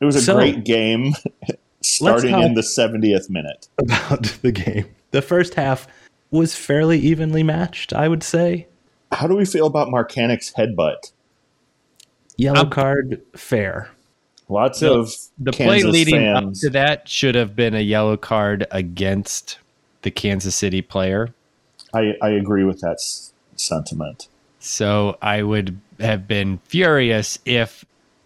It 0.00 0.04
was 0.04 0.16
a 0.16 0.20
So- 0.20 0.34
great 0.34 0.64
game 0.64 1.12
starting 1.84 2.38
in 2.40 2.54
the 2.54 2.60
70th 2.62 3.28
minute. 3.30 3.68
About 3.78 4.24
the 4.42 4.52
game, 4.52 4.86
the 5.10 5.22
first 5.22 5.54
half 5.54 5.86
was 6.30 6.54
fairly 6.56 6.98
evenly 6.98 7.42
matched. 7.42 7.92
I 7.92 8.08
would 8.08 8.22
say. 8.22 8.66
How 9.12 9.26
do 9.28 9.36
we 9.36 9.44
feel 9.44 9.66
about 9.66 9.88
Markanich's 9.88 10.52
headbutt? 10.58 11.12
Yellow 12.36 12.60
I'm- 12.60 12.70
card, 12.70 13.22
fair. 13.36 13.90
Lots 14.48 14.80
The- 14.80 14.92
of 14.92 15.14
The 15.38 15.52
play 15.52 15.82
leading 15.84 16.16
fans. 16.16 16.58
up 16.58 16.66
to 16.66 16.70
that 16.70 17.08
should 17.08 17.34
have 17.34 17.54
been 17.56 17.74
a 17.74 17.80
yellow 17.80 18.16
card 18.16 18.66
against 18.70 19.58
the 20.02 20.10
Kansas 20.10 20.54
City 20.54 20.82
player. 20.82 21.32
I, 21.94 22.14
I 22.20 22.30
agree 22.30 22.64
with 22.64 22.80
that 22.80 22.94
s- 22.94 23.32
sentiment. 23.56 24.28
So 24.58 25.16
I 25.22 25.42
would 25.42 25.78
have 26.00 26.26
been 26.28 26.58
furious 26.64 27.38
if 27.46 27.84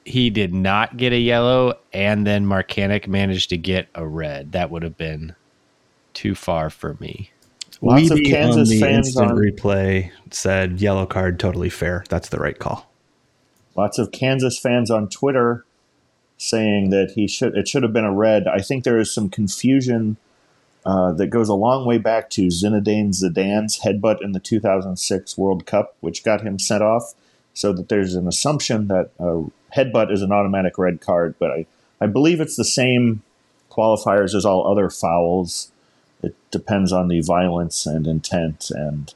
he 0.09 0.31
did 0.31 0.55
not 0.55 0.97
get 0.97 1.13
a 1.13 1.19
yellow 1.19 1.79
and 1.93 2.27
then 2.27 2.47
Markanich 2.47 3.07
managed 3.07 3.51
to 3.51 3.57
get 3.57 3.89
a 3.95 4.07
red. 4.07 4.53
That 4.53 4.71
would 4.71 4.83
have 4.83 4.97
been 4.97 5.35
too 6.15 6.35
far 6.35 6.71
for 6.71 6.97
me. 7.01 7.31
Lots 7.81 8.11
of 8.11 8.19
Weeby 8.19 8.31
Kansas 8.31 8.69
on 8.69 8.75
the 8.75 8.81
fans 8.81 9.07
instant 9.09 9.31
on- 9.31 9.37
replay 9.37 10.11
said 10.31 10.81
yellow 10.81 11.07
card, 11.07 11.39
totally 11.39 11.71
fair. 11.71 12.05
That's 12.09 12.29
the 12.29 12.39
right 12.39 12.59
call. 12.59 12.91
Lots 13.77 13.99
of 13.99 14.11
Kansas 14.11 14.59
fans 14.59 14.91
on 14.91 15.09
Twitter 15.09 15.65
saying 16.37 16.91
that 16.91 17.13
he 17.13 17.29
should 17.29 17.57
it 17.57 17.69
should 17.69 17.83
have 17.83 17.93
been 17.93 18.05
a 18.05 18.13
red. 18.13 18.49
I 18.49 18.61
think 18.61 18.85
there 18.85 18.99
is 18.99 19.13
some 19.13 19.29
confusion 19.29 20.17
uh, 20.85 21.13
that 21.13 21.29
goes 21.29 21.49
a 21.49 21.55
long 21.55 21.87
way 21.87 21.99
back 21.99 22.31
to 22.31 22.47
Zinedine 22.47 23.11
Zidane's 23.11 23.81
headbutt 23.81 24.23
in 24.23 24.33
the 24.33 24.41
2006 24.41 25.37
World 25.37 25.67
Cup, 25.67 25.97
which 26.01 26.25
got 26.25 26.41
him 26.41 26.59
sent 26.59 26.83
off. 26.83 27.15
So 27.59 27.73
that 27.73 27.89
there's 27.89 28.15
an 28.15 28.29
assumption 28.29 28.87
that 28.87 29.11
a 29.19 29.43
headbutt 29.77 30.13
is 30.13 30.23
an 30.23 30.31
automatic 30.31 30.79
red 30.79 31.01
card, 31.01 31.35
but 31.41 31.51
I, 31.51 31.67
I 32.01 32.07
believe 32.07 32.41
it's 32.41 32.55
the 32.55 32.65
same 32.65 33.23
qualifiers 33.69 34.33
as 34.33 34.45
all 34.45 34.71
other 34.71 34.89
fouls. 34.91 35.73
It 36.23 36.37
depends 36.53 36.93
on 36.93 37.09
the 37.09 37.21
violence 37.21 37.85
and 37.85 38.07
intent, 38.07 38.71
and 38.71 39.13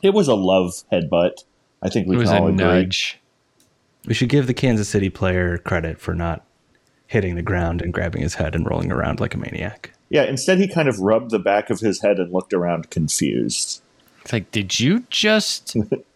it 0.00 0.14
was 0.14 0.26
a 0.26 0.34
love 0.34 0.84
headbutt. 0.90 1.44
I 1.82 1.90
think 1.90 2.08
we 2.08 2.16
It 2.16 2.20
was 2.20 2.30
can 2.30 2.38
a 2.38 2.40
all 2.40 2.48
agree. 2.48 2.56
nudge. 2.64 3.18
We 4.06 4.14
should 4.14 4.30
give 4.30 4.46
the 4.46 4.54
Kansas 4.54 4.88
City 4.88 5.10
player 5.10 5.58
credit 5.58 6.00
for 6.00 6.14
not 6.14 6.46
hitting 7.08 7.34
the 7.34 7.42
ground 7.42 7.82
and 7.82 7.92
grabbing 7.92 8.22
his 8.22 8.34
head 8.36 8.54
and 8.54 8.66
rolling 8.66 8.90
around 8.90 9.20
like 9.20 9.34
a 9.34 9.38
maniac. 9.38 9.92
Yeah, 10.08 10.22
instead 10.22 10.58
he 10.58 10.66
kind 10.66 10.88
of 10.88 10.98
rubbed 11.00 11.30
the 11.30 11.38
back 11.38 11.68
of 11.68 11.80
his 11.80 12.00
head 12.00 12.18
and 12.18 12.32
looked 12.32 12.54
around 12.54 12.88
confused. 12.90 13.82
It's 14.22 14.32
like, 14.32 14.50
did 14.50 14.80
you 14.80 15.04
just 15.10 15.76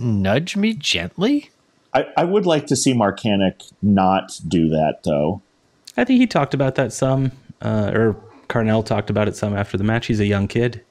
nudge 0.00 0.56
me 0.56 0.74
gently? 0.74 1.50
I, 1.92 2.06
I 2.16 2.24
would 2.24 2.46
like 2.46 2.66
to 2.68 2.76
see 2.76 2.94
Markanich 2.94 3.72
not 3.82 4.40
do 4.46 4.68
that 4.68 5.00
though. 5.04 5.42
I 5.96 6.04
think 6.04 6.20
he 6.20 6.26
talked 6.26 6.54
about 6.54 6.76
that 6.76 6.92
some, 6.92 7.32
uh, 7.60 7.90
or 7.94 8.16
Carnell 8.48 8.84
talked 8.84 9.10
about 9.10 9.28
it 9.28 9.36
some 9.36 9.56
after 9.56 9.76
the 9.76 9.84
match. 9.84 10.06
He's 10.06 10.20
a 10.20 10.26
young 10.26 10.48
kid. 10.48 10.82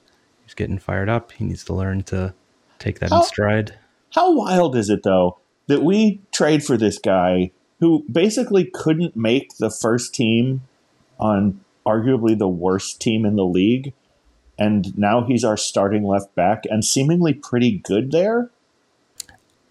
He's 0.45 0.53
getting 0.53 0.77
fired 0.77 1.09
up. 1.09 1.31
He 1.31 1.45
needs 1.45 1.63
to 1.65 1.73
learn 1.73 2.03
to 2.03 2.33
take 2.79 2.99
that 2.99 3.11
in 3.11 3.23
stride. 3.23 3.75
How 4.13 4.33
wild 4.33 4.75
is 4.75 4.89
it 4.89 5.03
though 5.03 5.37
that 5.67 5.83
we 5.83 6.21
trade 6.31 6.63
for 6.63 6.77
this 6.77 6.97
guy 6.97 7.51
who 7.79 8.03
basically 8.11 8.69
couldn't 8.73 9.15
make 9.15 9.55
the 9.57 9.69
first 9.69 10.13
team 10.13 10.61
on 11.19 11.61
arguably 11.85 12.37
the 12.37 12.47
worst 12.47 12.99
team 12.99 13.25
in 13.25 13.35
the 13.35 13.45
league, 13.45 13.93
and 14.57 14.97
now 14.97 15.23
he's 15.23 15.43
our 15.43 15.57
starting 15.57 16.03
left 16.03 16.33
back 16.35 16.63
and 16.69 16.83
seemingly 16.83 17.33
pretty 17.33 17.77
good 17.79 18.11
there? 18.11 18.49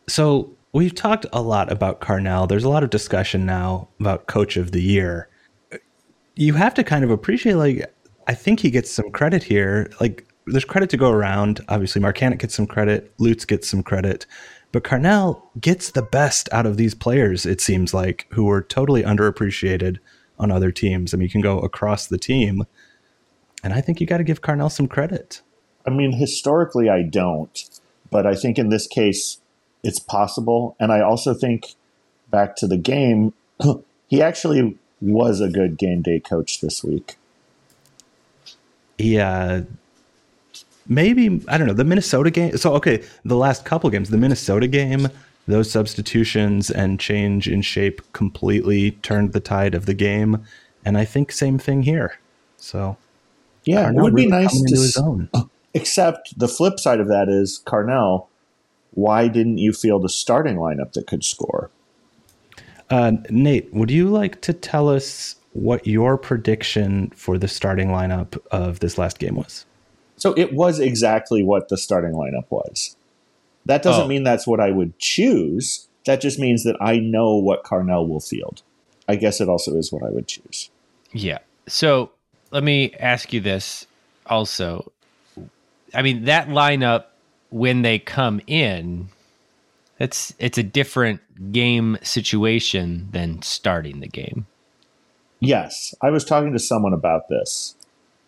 So 0.09 0.57
we've 0.73 0.95
talked 0.95 1.27
a 1.33 1.43
lot 1.43 1.71
about 1.71 2.01
Carnell. 2.01 2.49
There's 2.49 2.65
a 2.65 2.69
lot 2.69 2.83
of 2.83 2.91
discussion 2.91 3.47
now 3.47 3.89
about 4.01 4.27
coach 4.27 4.57
of 4.57 4.73
the 4.73 4.83
year. 4.83 5.29
You 6.35 6.55
have 6.55 6.75
to 6.75 6.85
kind 6.85 7.05
of 7.05 7.11
appreciate, 7.11 7.55
like, 7.55 7.95
I 8.27 8.35
think 8.35 8.61
he 8.61 8.71
gets 8.71 8.91
some 8.91 9.11
credit 9.11 9.43
here. 9.43 9.91
Like, 10.01 10.27
there's 10.47 10.65
credit 10.65 10.89
to 10.91 10.97
go 10.97 11.11
around. 11.11 11.61
Obviously, 11.69 12.01
Markanich 12.01 12.39
gets 12.39 12.55
some 12.55 12.67
credit, 12.67 13.13
Lutz 13.19 13.45
gets 13.45 13.69
some 13.69 13.83
credit, 13.83 14.25
but 14.73 14.85
Carnell 14.85 15.43
gets 15.61 15.91
the 15.91 16.03
best 16.03 16.49
out 16.53 16.65
of 16.65 16.77
these 16.77 16.95
players, 16.95 17.45
it 17.45 17.61
seems 17.61 17.93
like, 17.93 18.27
who 18.31 18.45
were 18.45 18.63
totally 18.63 19.03
underappreciated 19.03 19.99
on 20.39 20.51
other 20.51 20.71
teams. 20.71 21.13
I 21.13 21.17
mean, 21.17 21.25
you 21.25 21.31
can 21.31 21.41
go 21.41 21.59
across 21.59 22.07
the 22.07 22.19
team, 22.19 22.65
and 23.63 23.75
I 23.75 23.81
think 23.81 24.01
you 24.01 24.07
got 24.07 24.19
to 24.19 24.25
give 24.25 24.41
Carnell 24.41 24.71
some 24.71 24.89
credit. 24.89 25.43
I 25.87 25.91
mean, 25.91 26.13
historically, 26.13 26.89
I 26.89 27.03
don't, 27.03 27.81
but 28.11 28.27
I 28.27 28.35
think 28.35 28.59
in 28.59 28.69
this 28.69 28.87
case, 28.87 29.41
it's 29.83 29.99
possible. 29.99 30.77
And 30.81 30.93
I 30.93 31.01
also 31.01 31.35
think 31.35 31.75
back 32.31 32.57
to 32.57 32.67
the 32.67 32.77
game, 32.77 33.33
he 34.09 34.23
actually 34.23 34.79
was 35.01 35.41
a 35.41 35.49
good 35.49 35.79
game 35.79 36.03
day 36.03 36.21
coach 36.21 36.61
this 36.61 36.83
week. 36.83 37.17
Yeah. 38.99 39.63
Maybe 40.87 41.43
I 41.49 41.59
don't 41.59 41.67
know 41.67 41.75
the 41.75 41.85
Minnesota 41.85 42.31
game. 42.31 42.57
So 42.57 42.75
okay, 42.75 43.05
the 43.25 43.37
last 43.37 43.65
couple 43.65 43.91
games, 43.91 44.11
the 44.11 44.17
Minnesota 44.17 44.67
game, 44.67 45.09
those 45.47 45.71
substitutions 45.71 46.71
and 46.71 46.99
change 46.99 47.49
in 47.49 47.63
shape 47.63 48.01
completely 48.13 48.93
turned 48.93 49.33
the 49.33 49.41
tide 49.41 49.75
of 49.75 49.87
the 49.87 49.95
game, 49.95 50.45
and 50.85 50.97
I 50.97 51.05
think 51.05 51.33
same 51.33 51.59
thing 51.59 51.83
here. 51.83 52.19
So 52.57 52.97
Yeah, 53.65 53.91
it 53.91 53.97
would 53.97 54.15
be 54.15 54.27
nice 54.27 54.61
to 54.61 54.71
his 54.71 54.97
own. 54.97 55.29
Except 55.75 56.39
the 56.39 56.49
flip 56.49 56.79
side 56.79 57.01
of 57.01 57.09
that 57.09 57.29
is 57.29 57.63
Carnell. 57.67 58.27
Why 58.99 59.29
didn't 59.29 59.59
you 59.59 59.73
field 59.73 60.05
a 60.05 60.09
starting 60.09 60.57
lineup 60.57 60.93
that 60.95 61.07
could 61.07 61.23
score? 61.23 61.71
Uh, 62.91 63.13
Nate, 63.31 63.73
would 63.73 63.93
you 63.93 64.09
like 64.09 64.41
to 64.41 64.53
tell 64.53 64.89
us 64.89 65.37
what 65.53 65.87
your 65.87 66.19
prediction 66.19 67.11
for 67.15 67.39
the 67.39 67.47
starting 67.47 67.91
lineup 67.91 68.37
of 68.51 68.81
this 68.81 68.99
last 68.99 69.21
game 69.21 69.37
was? 69.37 69.67
So 70.17 70.35
it 70.37 70.53
was 70.53 70.81
exactly 70.81 71.45
what 71.45 71.69
the 71.69 71.77
starting 71.77 72.13
lineup 72.13 72.47
was. 72.51 72.97
That 73.67 73.85
doesn't 73.85 74.07
Oh. 74.07 74.09
mean 74.09 74.25
that's 74.25 74.49
what 74.49 74.59
I 74.59 74.73
would 74.73 74.99
choose. 74.99 75.87
That 76.07 76.21
just 76.21 76.41
means 76.41 76.65
that 76.65 76.77
I 76.81 76.99
know 76.99 77.37
what 77.37 77.63
Carnell 77.63 78.09
will 78.09 78.19
field. 78.19 78.63
I 79.07 79.15
guess 79.15 79.41
it 79.41 79.49
also 79.49 79.77
is 79.77 79.93
what 79.93 80.03
I 80.03 80.11
would 80.11 80.27
choose. 80.27 80.71
Yeah. 81.13 81.39
So 81.69 82.11
let 82.51 82.65
me 82.65 82.95
ask 82.99 83.33
you 83.33 83.41
this 83.41 83.87
also. 84.27 84.91
I 85.95 86.03
mean, 86.03 86.25
that 86.25 86.49
lineup 86.49 87.05
when 87.51 87.83
they 87.83 87.99
come 87.99 88.41
in, 88.47 89.09
it's 89.99 90.35
it's 90.39 90.59
a 90.59 90.63
different 90.63 91.53
game 91.53 91.99
situation 92.03 93.09
than 93.11 93.43
starting 93.43 94.01
the 94.01 94.09
game. 94.09 94.47
Yes, 95.41 95.95
I 96.01 96.11
was 96.11 96.25
talking 96.25 96.53
to 96.53 96.59
someone 96.59 96.93
about 96.93 97.29
this. 97.29 97.75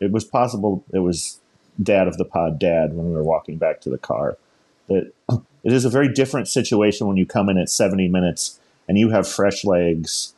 It 0.01 0.11
was 0.11 0.25
possible 0.25 0.85
it 0.93 1.01
was 1.01 1.39
dad 1.83 2.09
of 2.09 2.17
the 2.19 2.25
pod 2.25 2.59
dad 2.59 2.95
when 2.95 3.09
we 3.09 3.15
were 3.15 3.23
walking 3.23 3.57
back 3.57 3.81
to 3.83 3.91
the 3.91 3.99
car. 3.99 4.37
That 4.89 5.13
it 5.65 5.73
is 5.73 5.85
a 5.85 5.91
very 5.91 6.13
different 6.13 6.49
situation 6.49 7.07
when 7.07 7.17
you 7.17 7.27
come 7.27 7.49
in 7.49 7.59
at 7.59 7.71
70 7.71 8.09
minutes 8.09 8.59
and 8.89 8.99
you 8.99 9.11
have 9.11 9.29
fresh 9.29 9.65
legs 9.65 10.35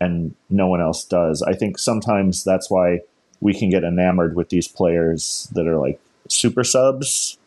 and 0.00 0.34
no 0.50 0.66
one 0.66 0.80
else 0.80 1.04
does. 1.04 1.42
I 1.42 1.54
think 1.54 1.78
sometimes 1.78 2.44
that's 2.44 2.70
why 2.70 3.00
we 3.40 3.54
can 3.54 3.70
get 3.70 3.84
enamored 3.84 4.36
with 4.36 4.50
these 4.50 4.68
players 4.68 5.48
that 5.52 5.66
are 5.66 5.78
like 5.78 6.00
super 6.28 6.64
subs. 6.64 7.38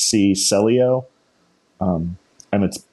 See 0.00 0.32
Celio. 0.32 1.04
Um, 1.80 2.16
and 2.52 2.64
it's 2.64 2.84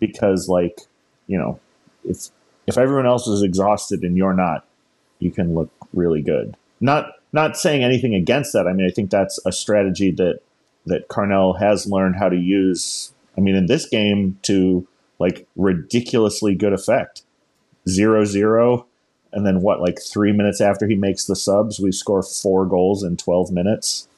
because 0.00 0.48
like, 0.48 0.80
you 1.26 1.38
know, 1.38 1.60
if 2.04 2.30
if 2.66 2.78
everyone 2.78 3.06
else 3.06 3.26
is 3.26 3.42
exhausted 3.42 4.02
and 4.02 4.16
you're 4.16 4.32
not, 4.32 4.64
you 5.18 5.30
can 5.30 5.54
look 5.54 5.70
really 5.92 6.22
good. 6.22 6.56
Not 6.80 7.12
not 7.32 7.56
saying 7.56 7.84
anything 7.84 8.14
against 8.14 8.54
that. 8.54 8.66
I 8.66 8.72
mean, 8.72 8.86
I 8.86 8.90
think 8.90 9.10
that's 9.10 9.38
a 9.44 9.52
strategy 9.52 10.10
that 10.12 10.40
that 10.86 11.08
Carnell 11.08 11.58
has 11.58 11.86
learned 11.86 12.16
how 12.16 12.28
to 12.28 12.36
use. 12.36 13.12
I 13.36 13.40
mean, 13.40 13.56
in 13.56 13.66
this 13.66 13.86
game 13.86 14.38
to 14.42 14.86
like 15.18 15.46
ridiculously 15.56 16.54
good 16.54 16.72
effect. 16.72 17.22
Zero 17.86 18.24
zero, 18.24 18.86
and 19.34 19.46
then 19.46 19.60
what? 19.60 19.82
Like 19.82 19.98
three 20.00 20.32
minutes 20.32 20.62
after 20.62 20.86
he 20.86 20.94
makes 20.94 21.26
the 21.26 21.36
subs, 21.36 21.78
we 21.78 21.92
score 21.92 22.22
four 22.22 22.64
goals 22.64 23.02
in 23.02 23.18
twelve 23.18 23.52
minutes. 23.52 24.08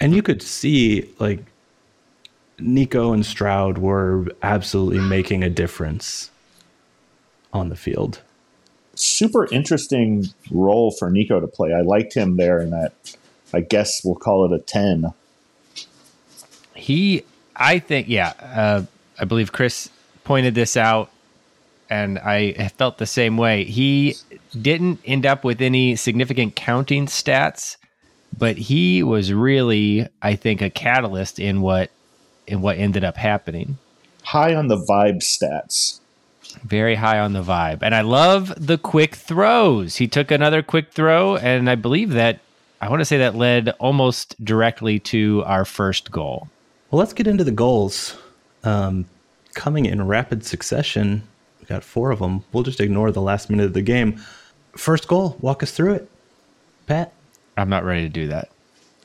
And 0.00 0.14
you 0.14 0.22
could 0.22 0.42
see 0.42 1.08
like 1.18 1.40
Nico 2.58 3.12
and 3.12 3.24
Stroud 3.26 3.78
were 3.78 4.26
absolutely 4.42 5.00
making 5.00 5.42
a 5.42 5.50
difference 5.50 6.30
on 7.52 7.68
the 7.68 7.76
field. 7.76 8.20
Super 8.94 9.52
interesting 9.52 10.26
role 10.50 10.92
for 10.92 11.10
Nico 11.10 11.40
to 11.40 11.46
play. 11.46 11.72
I 11.72 11.80
liked 11.80 12.14
him 12.14 12.36
there 12.36 12.60
in 12.60 12.70
that. 12.70 12.92
I 13.52 13.60
guess 13.60 14.04
we'll 14.04 14.14
call 14.14 14.44
it 14.44 14.52
a 14.52 14.58
ten. 14.58 15.12
He, 16.74 17.24
I 17.56 17.78
think, 17.78 18.08
yeah, 18.08 18.32
uh, 18.40 18.82
I 19.18 19.24
believe 19.24 19.52
Chris 19.52 19.90
pointed 20.24 20.54
this 20.54 20.76
out, 20.76 21.10
and 21.90 22.18
I 22.18 22.68
felt 22.76 22.98
the 22.98 23.06
same 23.06 23.36
way. 23.36 23.64
He 23.64 24.16
didn't 24.60 25.00
end 25.04 25.26
up 25.26 25.44
with 25.44 25.60
any 25.60 25.96
significant 25.96 26.56
counting 26.56 27.06
stats, 27.06 27.76
but 28.36 28.56
he 28.56 29.02
was 29.02 29.32
really, 29.32 30.08
I 30.22 30.34
think, 30.34 30.62
a 30.62 30.70
catalyst 30.70 31.38
in 31.38 31.60
what 31.60 31.90
in 32.46 32.60
what 32.60 32.78
ended 32.78 33.04
up 33.04 33.16
happening. 33.16 33.78
High 34.22 34.54
on 34.54 34.68
the 34.68 34.76
vibe 34.76 35.18
stats. 35.18 36.00
Very 36.62 36.94
high 36.94 37.18
on 37.18 37.32
the 37.32 37.42
vibe, 37.42 37.78
and 37.82 37.94
I 37.94 38.02
love 38.02 38.54
the 38.56 38.78
quick 38.78 39.16
throws. 39.16 39.96
He 39.96 40.06
took 40.06 40.30
another 40.30 40.62
quick 40.62 40.92
throw, 40.92 41.36
and 41.36 41.68
I 41.68 41.74
believe 41.74 42.10
that 42.10 42.40
I 42.80 42.88
want 42.88 43.00
to 43.00 43.04
say 43.04 43.18
that 43.18 43.34
led 43.34 43.70
almost 43.80 44.42
directly 44.44 44.98
to 45.00 45.42
our 45.46 45.64
first 45.64 46.10
goal. 46.10 46.48
Well, 46.90 46.98
let's 46.98 47.12
get 47.12 47.26
into 47.26 47.42
the 47.42 47.50
goals. 47.50 48.16
Um, 48.62 49.06
coming 49.54 49.86
in 49.86 50.06
rapid 50.06 50.44
succession. 50.44 51.26
We 51.60 51.66
got 51.66 51.82
four 51.82 52.10
of 52.10 52.18
them. 52.18 52.44
We'll 52.52 52.62
just 52.62 52.80
ignore 52.80 53.10
the 53.10 53.22
last 53.22 53.48
minute 53.48 53.66
of 53.66 53.72
the 53.72 53.82
game. 53.82 54.20
First 54.76 55.08
goal, 55.08 55.36
walk 55.40 55.62
us 55.62 55.70
through 55.70 55.94
it. 55.94 56.10
Pat? 56.86 57.12
I'm 57.56 57.68
not 57.68 57.84
ready 57.84 58.02
to 58.02 58.08
do 58.08 58.28
that. 58.28 58.50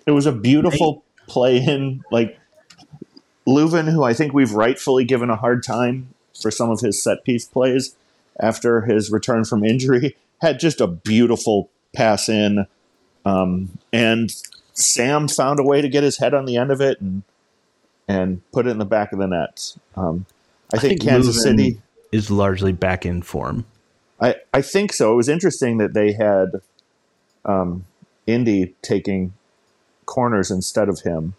It 0.05 0.12
was 0.12 0.25
a 0.25 0.31
beautiful 0.31 1.03
play 1.27 1.58
in. 1.58 2.03
Like 2.12 2.38
Löwen, 3.50 3.91
who 3.91 4.03
I 4.03 4.13
think 4.13 4.34
we've 4.34 4.53
rightfully 4.53 5.03
given 5.03 5.29
a 5.29 5.36
hard 5.36 5.63
time 5.63 6.13
for 6.39 6.51
some 6.51 6.70
of 6.70 6.82
his 6.82 7.01
set 7.01 7.24
piece 7.24 7.46
plays 7.46 7.96
after 8.39 8.82
his 8.82 9.12
return 9.12 9.44
from 9.44 9.63
injury, 9.63 10.15
had 10.41 10.60
just 10.60 10.79
a 10.79 10.88
beautiful 10.88 11.70
pass 11.94 12.29
in. 12.29 12.65
Um, 13.25 13.77
and 13.91 14.34
Sam 14.74 15.27
found 15.27 15.60
a 15.60 15.63
way 15.63 15.82
to 15.82 15.89
get 15.89 16.03
his 16.03 16.18
head 16.18 16.34
on 16.34 16.46
the 16.46 16.58
end 16.58 16.72
of 16.72 16.82
it 16.82 17.01
and 17.01 17.24
and 18.08 18.41
put 18.51 18.65
it 18.65 18.72
in 18.72 18.79
the 18.79 18.86
back 18.86 19.13
of 19.13 19.20
the 19.20 19.27
net. 19.27 19.75
Um, 19.96 20.25
I, 20.74 20.77
I, 20.77 20.79
think, 20.79 21.00
think 21.00 21.12
Kansas 21.12 21.44
City 21.44 21.79
is 22.12 22.32
largely 22.32 22.72
back 22.72 23.06
in 23.06 23.22
form. 23.22 23.65
I, 24.20 24.36
I 24.51 24.63
think 24.63 24.94
so. 24.94 25.13
It 25.13 25.15
was 25.15 25.29
interesting 25.29 25.77
that 25.77 25.94
they 25.94 26.13
had 26.13 26.62
um, 27.46 27.86
Indy 28.25 28.74
taking 28.82 29.34
corners 30.08 30.50
instead 30.50 30.89
of 30.89 31.01
him, 31.01 31.36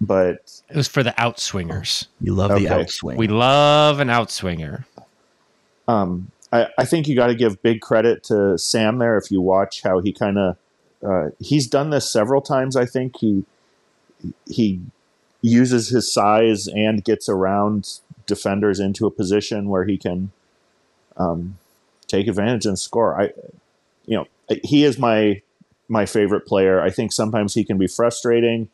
but 0.00 0.62
it 0.68 0.76
was 0.76 0.88
for 0.88 1.02
the 1.02 1.12
outswingers. 1.12 2.06
You 2.20 2.34
love 2.34 2.50
okay. 2.52 2.64
the 2.64 2.70
outswing. 2.70 3.16
We 3.16 3.28
love 3.28 4.00
an 4.00 4.08
outswinger. 4.08 4.84
Um, 5.86 6.30
I, 6.52 6.68
I 6.78 6.84
think 6.84 7.08
you 7.08 7.16
got 7.16 7.28
to 7.28 7.34
give 7.34 7.62
big 7.62 7.80
credit 7.80 8.22
to 8.24 8.58
Sam 8.58 8.98
there. 8.98 9.16
If 9.18 9.30
you 9.30 9.40
watch 9.40 9.82
how 9.82 10.00
he 10.00 10.12
kind 10.12 10.38
of 10.38 10.56
uh, 11.06 11.30
he's 11.38 11.66
done 11.66 11.90
this 11.90 12.10
several 12.10 12.40
times. 12.40 12.76
I 12.76 12.86
think 12.86 13.16
he 13.18 13.44
he 14.46 14.80
uses 15.42 15.88
his 15.88 16.12
size 16.12 16.66
and 16.66 17.04
gets 17.04 17.28
around 17.28 18.00
defenders 18.26 18.80
into 18.80 19.06
a 19.06 19.10
position 19.10 19.68
where 19.68 19.84
he 19.84 19.96
can 19.96 20.32
um, 21.16 21.56
take 22.08 22.26
advantage 22.26 22.66
and 22.66 22.78
score. 22.78 23.20
I, 23.20 23.30
you 24.06 24.16
know, 24.16 24.26
he 24.64 24.84
is 24.84 24.98
my 24.98 25.42
my 25.88 26.04
favorite 26.04 26.46
player. 26.46 26.80
I 26.80 26.90
think 26.90 27.12
sometimes 27.12 27.54
he 27.54 27.64
can 27.64 27.78
be 27.78 27.86
frustrating 27.86 28.68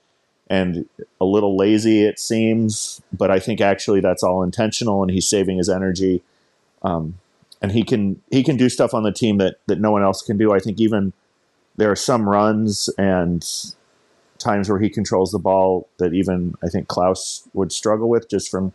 and 0.48 0.88
a 1.20 1.24
little 1.24 1.56
lazy, 1.56 2.04
it 2.04 2.18
seems, 2.18 3.00
but 3.12 3.30
I 3.30 3.38
think 3.38 3.60
actually 3.60 4.00
that's 4.00 4.22
all 4.22 4.42
intentional, 4.42 5.02
and 5.02 5.10
he's 5.10 5.28
saving 5.28 5.58
his 5.58 5.68
energy. 5.68 6.22
Um, 6.82 7.18
and 7.62 7.72
he 7.72 7.82
can 7.82 8.20
he 8.30 8.42
can 8.42 8.56
do 8.56 8.68
stuff 8.68 8.92
on 8.92 9.04
the 9.04 9.12
team 9.12 9.38
that 9.38 9.56
that 9.66 9.80
no 9.80 9.90
one 9.90 10.02
else 10.02 10.20
can 10.20 10.36
do. 10.36 10.52
I 10.52 10.58
think 10.58 10.80
even 10.80 11.12
there 11.76 11.90
are 11.90 11.96
some 11.96 12.28
runs 12.28 12.90
and 12.98 13.44
times 14.38 14.68
where 14.68 14.78
he 14.78 14.90
controls 14.90 15.30
the 15.30 15.38
ball 15.38 15.88
that 15.98 16.12
even 16.12 16.54
I 16.62 16.68
think 16.68 16.88
Klauss 16.88 17.48
would 17.54 17.72
struggle 17.72 18.08
with 18.08 18.28
just 18.28 18.50
from 18.50 18.74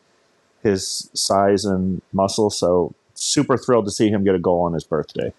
his 0.63 1.09
size 1.13 1.65
and 1.65 2.01
muscle. 2.11 2.49
So 2.49 2.93
super 3.13 3.57
thrilled 3.57 3.85
to 3.85 3.91
see 3.91 4.09
him 4.09 4.23
get 4.23 4.35
a 4.35 4.39
goal 4.39 4.61
on 4.61 4.73
his 4.73 4.83
birthday. 4.83 5.33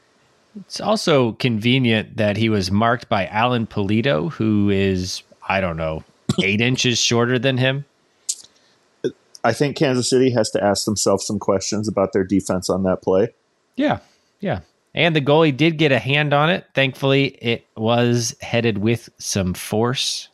It's 0.60 0.80
also 0.80 1.32
convenient 1.32 2.16
that 2.16 2.36
he 2.36 2.48
was 2.48 2.70
marked 2.70 3.08
by 3.08 3.26
Alan 3.26 3.66
Pulido, 3.66 4.32
who 4.32 4.68
is, 4.70 5.22
I 5.48 5.60
don't 5.60 5.76
know, 5.76 6.02
eight 6.42 6.60
inches 6.60 6.98
shorter 6.98 7.38
than 7.38 7.58
him. 7.58 7.84
I 9.42 9.52
think 9.52 9.76
Kansas 9.76 10.10
City 10.10 10.30
has 10.30 10.50
to 10.50 10.62
ask 10.62 10.84
themselves 10.84 11.26
some 11.26 11.38
questions 11.38 11.88
about 11.88 12.12
their 12.12 12.24
defense 12.24 12.68
on 12.68 12.82
that 12.82 13.02
play. 13.02 13.32
Yeah. 13.76 14.00
Yeah. 14.40 14.60
And 14.94 15.14
the 15.14 15.20
goalie 15.20 15.56
did 15.56 15.78
get 15.78 15.92
a 15.92 15.98
hand 15.98 16.34
on 16.34 16.50
it. 16.50 16.66
Thankfully, 16.74 17.38
it 17.40 17.66
was 17.76 18.36
headed 18.40 18.78
with 18.78 19.08
some 19.18 19.54
force 19.54 20.28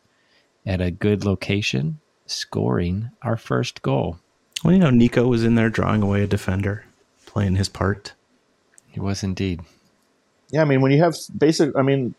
at 0.64 0.80
a 0.80 0.90
good 0.90 1.24
location, 1.24 2.00
scoring 2.26 3.10
our 3.22 3.36
first 3.36 3.82
goal. 3.82 4.18
Well, 4.64 4.72
you 4.72 4.80
know, 4.80 4.90
Nico 4.90 5.26
was 5.28 5.44
in 5.44 5.54
there 5.54 5.70
drawing 5.70 6.02
away 6.02 6.22
a 6.22 6.26
defender, 6.26 6.84
playing 7.26 7.56
his 7.56 7.68
part. 7.68 8.14
He 8.88 8.98
was 8.98 9.22
indeed. 9.22 9.60
Yeah, 10.50 10.62
I 10.62 10.64
mean, 10.64 10.80
when 10.80 10.90
you 10.90 11.02
have 11.02 11.16
basic, 11.36 11.76
I 11.76 11.82
mean, 11.82 12.14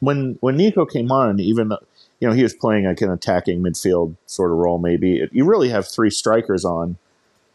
when 0.00 0.38
when 0.40 0.56
Nico 0.56 0.86
came 0.86 1.10
on, 1.10 1.40
even 1.40 1.68
though, 1.68 1.84
you 2.22 2.28
know 2.28 2.34
he 2.34 2.44
was 2.44 2.54
playing 2.54 2.84
like 2.84 3.00
an 3.00 3.10
attacking 3.10 3.60
midfield 3.60 4.14
sort 4.26 4.52
of 4.52 4.58
role, 4.58 4.78
maybe 4.78 5.28
you 5.32 5.44
really 5.44 5.70
have 5.70 5.88
three 5.88 6.08
strikers 6.08 6.64
on 6.64 6.96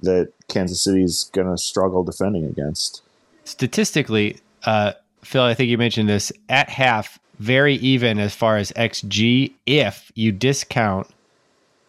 that 0.01 0.33
Kansas 0.49 0.81
City's 0.83 1.31
going 1.33 1.47
to 1.47 1.57
struggle 1.57 2.03
defending 2.03 2.43
against 2.43 3.01
statistically, 3.45 4.37
uh, 4.65 4.91
Phil, 5.23 5.43
I 5.43 5.53
think 5.53 5.69
you 5.69 5.77
mentioned 5.77 6.09
this 6.09 6.33
at 6.49 6.69
half, 6.69 7.17
very 7.39 7.75
even 7.75 8.19
as 8.19 8.35
far 8.35 8.57
as 8.57 8.73
XG 8.73 9.53
if 9.65 10.11
you 10.15 10.33
discount 10.33 11.07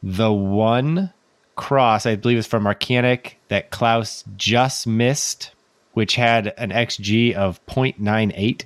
the 0.00 0.32
one 0.32 1.12
cross, 1.56 2.06
I 2.06 2.14
believe 2.14 2.38
it's 2.38 2.46
from 2.46 2.62
Markanich 2.62 3.32
that 3.48 3.72
Klauss 3.72 4.22
just 4.36 4.86
missed, 4.86 5.50
which 5.94 6.14
had 6.14 6.54
an 6.56 6.70
XG 6.70 7.34
of 7.34 7.64
0.98. 7.66 8.62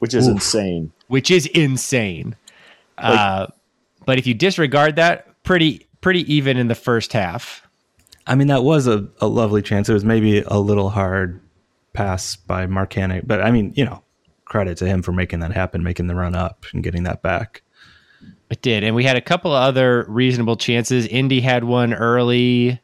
Which 0.00 0.14
is 0.14 0.26
Oof. 0.26 0.34
insane. 0.34 0.92
Which 1.06 1.30
is 1.30 1.46
insane. 1.46 2.34
Like, 3.02 3.18
uh, 3.18 3.46
but 4.06 4.18
if 4.18 4.26
you 4.26 4.34
disregard 4.34 4.96
that, 4.96 5.42
pretty 5.42 5.86
pretty 6.00 6.32
even 6.32 6.56
in 6.56 6.68
the 6.68 6.74
first 6.74 7.12
half. 7.12 7.62
I 8.26 8.34
mean, 8.34 8.48
that 8.48 8.62
was 8.62 8.86
a, 8.86 9.08
a 9.20 9.26
lovely 9.26 9.62
chance. 9.62 9.88
It 9.88 9.94
was 9.94 10.04
maybe 10.04 10.42
a 10.42 10.58
little 10.58 10.90
hard 10.90 11.40
pass 11.92 12.36
by 12.36 12.66
Markanich. 12.66 13.26
But 13.26 13.42
I 13.42 13.50
mean, 13.50 13.72
you 13.74 13.84
know, 13.84 14.02
credit 14.44 14.76
to 14.78 14.86
him 14.86 15.02
for 15.02 15.12
making 15.12 15.40
that 15.40 15.52
happen, 15.52 15.82
making 15.82 16.06
the 16.06 16.14
run 16.14 16.34
up 16.34 16.66
and 16.72 16.82
getting 16.82 17.04
that 17.04 17.22
back. 17.22 17.62
It 18.50 18.62
did. 18.62 18.82
And 18.82 18.94
we 18.94 19.04
had 19.04 19.16
a 19.16 19.20
couple 19.20 19.54
of 19.54 19.62
other 19.62 20.04
reasonable 20.08 20.56
chances. 20.56 21.06
Indy 21.06 21.40
had 21.40 21.64
one 21.64 21.92
early 21.92 22.80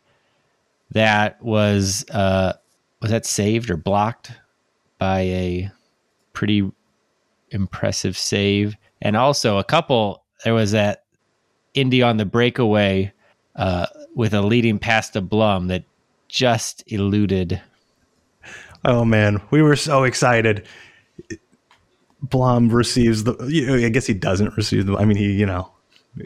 that 0.90 1.42
was 1.42 2.04
uh 2.10 2.52
was 3.00 3.10
that 3.10 3.26
saved 3.26 3.70
or 3.70 3.76
blocked 3.76 4.32
by 4.98 5.20
a 5.20 5.70
pretty 6.32 6.70
impressive 7.50 8.16
save. 8.16 8.76
And 9.04 9.16
also 9.16 9.58
a 9.58 9.64
couple 9.64 10.24
there 10.44 10.54
was 10.54 10.72
that 10.72 11.04
Indy 11.74 12.02
on 12.02 12.16
the 12.16 12.26
breakaway 12.26 13.12
uh 13.54 13.86
with 14.16 14.34
a 14.34 14.42
leading 14.42 14.80
pass 14.80 15.10
to 15.10 15.20
Blom 15.20 15.68
that 15.68 15.84
just 16.28 16.82
eluded 16.88 17.60
Oh 18.84 19.04
man, 19.04 19.40
we 19.50 19.62
were 19.62 19.76
so 19.76 20.04
excited. 20.04 20.66
Blom 22.20 22.68
receives 22.68 23.24
the. 23.24 23.36
You 23.46 23.66
know, 23.66 23.86
I 23.86 23.88
guess 23.88 24.06
he 24.06 24.14
doesn't 24.14 24.56
receive 24.56 24.86
the. 24.86 24.96
I 24.96 25.04
mean, 25.04 25.16
he 25.16 25.32
you 25.32 25.46
know 25.46 25.70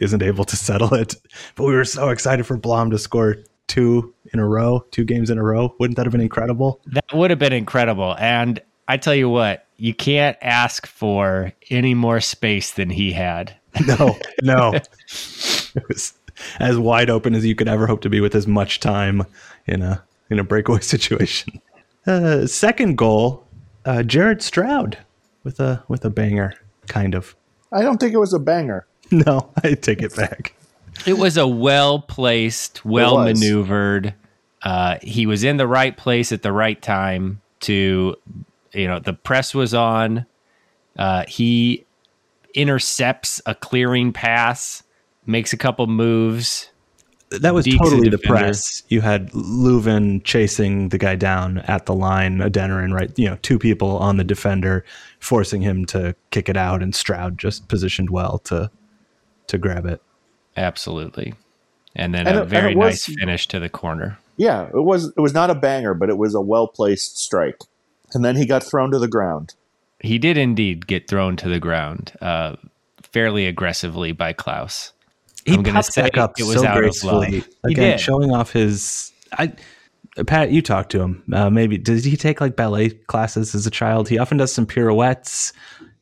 isn't 0.01 0.23
able 0.23 0.45
to 0.45 0.57
settle 0.69 0.95
it. 0.95 1.15
But 1.55 1.65
we 1.65 1.75
were 1.75 1.85
so 1.85 2.09
excited 2.09 2.47
for 2.47 2.57
Blom 2.57 2.91
to 2.91 2.99
score 2.99 3.37
two 3.69 4.13
in 4.33 4.41
a 4.41 4.47
row, 4.47 4.85
two 4.91 5.05
games 5.05 5.31
in 5.31 5.39
a 5.39 5.43
row. 5.43 5.75
Wouldn't 5.79 5.97
that 5.97 6.07
have 6.07 6.13
been 6.13 6.21
incredible? 6.21 6.81
That 6.87 7.13
would 7.13 7.31
have 7.31 7.39
been 7.39 7.53
incredible. 7.53 8.17
And 8.19 8.61
I 8.89 8.97
tell 8.97 9.15
you 9.15 9.29
what, 9.29 9.67
you 9.79 9.95
can't 9.95 10.37
ask 10.43 10.87
for 10.87 11.53
any 11.71 11.95
more 11.95 12.21
space 12.21 12.73
than 12.73 12.91
he 12.91 13.13
had. 13.13 13.55
No, 13.87 14.19
no. 14.43 14.73
it 14.75 15.89
was 15.89 16.15
as 16.59 16.77
wide 16.79 17.11
open 17.11 17.35
as 17.35 17.47
you 17.47 17.55
could 17.55 17.69
ever 17.69 17.87
hope 17.87 18.01
to 18.01 18.11
be 18.11 18.21
with 18.21 18.35
as 18.35 18.47
much 18.47 18.81
time 18.81 19.25
in 19.67 19.83
a 19.83 20.03
in 20.31 20.41
a 20.41 20.45
breakaway 20.45 20.81
situation. 20.95 21.61
Uh, 22.07 22.47
second 22.47 22.99
goal, 22.99 23.47
uh, 23.85 24.03
Jared 24.03 24.43
Stroud 24.43 24.99
with 25.45 25.61
a 25.61 25.85
with 25.87 26.05
a 26.05 26.11
banger, 26.11 26.55
kind 26.89 27.15
of. 27.15 27.37
I 27.71 27.83
don't 27.83 27.99
think 27.99 28.15
it 28.15 28.19
was 28.19 28.33
a 28.33 28.41
banger. 28.41 28.87
No, 29.11 29.51
I 29.65 29.73
take 29.75 30.03
it 30.03 30.15
back. 30.17 30.55
It 31.07 31.17
was 31.17 31.39
a 31.39 31.47
well 31.47 32.01
placed, 32.01 32.85
well 32.85 33.25
maneuvered. 33.25 34.13
Uh, 34.61 34.99
he 35.01 35.25
was 35.25 35.45
in 35.45 35.57
the 35.57 35.67
right 35.67 35.97
place 35.97 36.33
at 36.33 36.43
the 36.43 36.53
right 36.53 36.81
time. 36.81 37.41
To 37.61 38.17
you 38.73 38.87
know, 38.87 38.99
the 38.99 39.13
press 39.13 39.55
was 39.55 39.75
on. 39.75 40.27
Uh, 40.99 41.25
he 41.27 41.85
intercepts 42.55 43.41
a 43.47 43.55
clearing 43.55 44.13
pass, 44.13 44.83
makes 45.27 45.53
a 45.53 45.57
couple 45.57 45.87
moves, 45.87 46.71
that 47.31 47.55
was 47.55 47.67
totally 47.67 48.09
the 48.09 48.19
press. 48.19 48.83
You 48.89 49.01
had 49.01 49.31
Löwen 49.33 50.25
chasing 50.25 50.89
the 50.89 50.99
guy 50.99 51.15
down 51.15 51.59
at 51.59 51.87
the 51.87 51.95
line, 51.95 52.39
Adeniran, 52.39 52.95
right? 52.95 53.11
You 53.19 53.31
know, 53.31 53.39
two 53.43 53.59
people 53.59 53.99
on 53.99 54.17
the 54.17 54.25
defender, 54.25 54.85
forcing 55.21 55.61
him 55.61 55.85
to 55.87 56.15
kick 56.31 56.49
it 56.49 56.57
out, 56.57 56.83
and 56.83 56.95
Stroud 56.95 57.39
just 57.39 57.69
positioned 57.69 58.11
well 58.11 58.39
to 58.41 58.71
to 59.49 59.59
grab 59.59 59.85
it. 59.85 60.01
Absolutely, 60.57 61.35
and 61.95 62.15
then 62.15 62.27
and 62.27 62.39
a 62.39 62.43
it, 62.43 62.49
very 62.49 62.75
was, 62.75 63.09
nice 63.09 63.19
finish 63.19 63.47
to 63.49 63.61
the 63.61 63.69
corner. 63.69 64.19
Yeah, 64.37 64.69
it 64.69 64.83
was 64.83 65.09
it 65.09 65.21
was 65.21 65.35
not 65.35 65.51
a 65.51 65.55
banger, 65.55 65.95
but 65.95 66.09
it 66.09 66.17
was 66.17 66.35
a 66.35 66.41
well 66.41 66.67
placed 66.67 67.19
strike, 67.19 67.59
and 68.15 68.25
then 68.25 68.37
he 68.37 68.47
got 68.47 68.63
thrown 68.63 68.91
to 68.91 68.99
the 68.99 69.09
ground. 69.09 69.55
He 70.01 70.19
did 70.19 70.37
indeed 70.37 70.87
get 70.87 71.09
thrown 71.09 71.37
to 71.37 71.49
the 71.49 71.59
ground, 71.59 72.13
uh, 72.21 72.57
fairly 73.03 73.47
aggressively 73.47 74.13
by 74.13 74.33
Klauss. 74.33 74.93
he 75.45 75.55
I'm 75.55 75.65
popped 75.65 75.95
back 75.97 76.17
up 76.17 76.39
it 76.39 76.45
was 76.45 76.61
so 76.61 76.73
gracefully. 76.73 77.45
Again, 77.65 77.99
showing 77.99 78.33
off 78.33 78.53
his. 78.53 79.13
I, 79.33 79.53
Pat, 80.27 80.51
you 80.51 80.63
talked 80.63 80.91
to 80.93 81.01
him. 81.01 81.23
Uh, 81.33 81.51
maybe 81.51 81.79
did 81.79 82.05
he 82.05 82.17
take 82.17 82.41
like 82.41 82.57
ballet 82.57 82.91
classes 82.91 83.55
as 83.55 83.67
a 83.67 83.71
child? 83.71 84.09
He 84.09 84.19
often 84.19 84.39
does 84.39 84.53
some 84.53 84.67
pirouettes. 84.67 85.53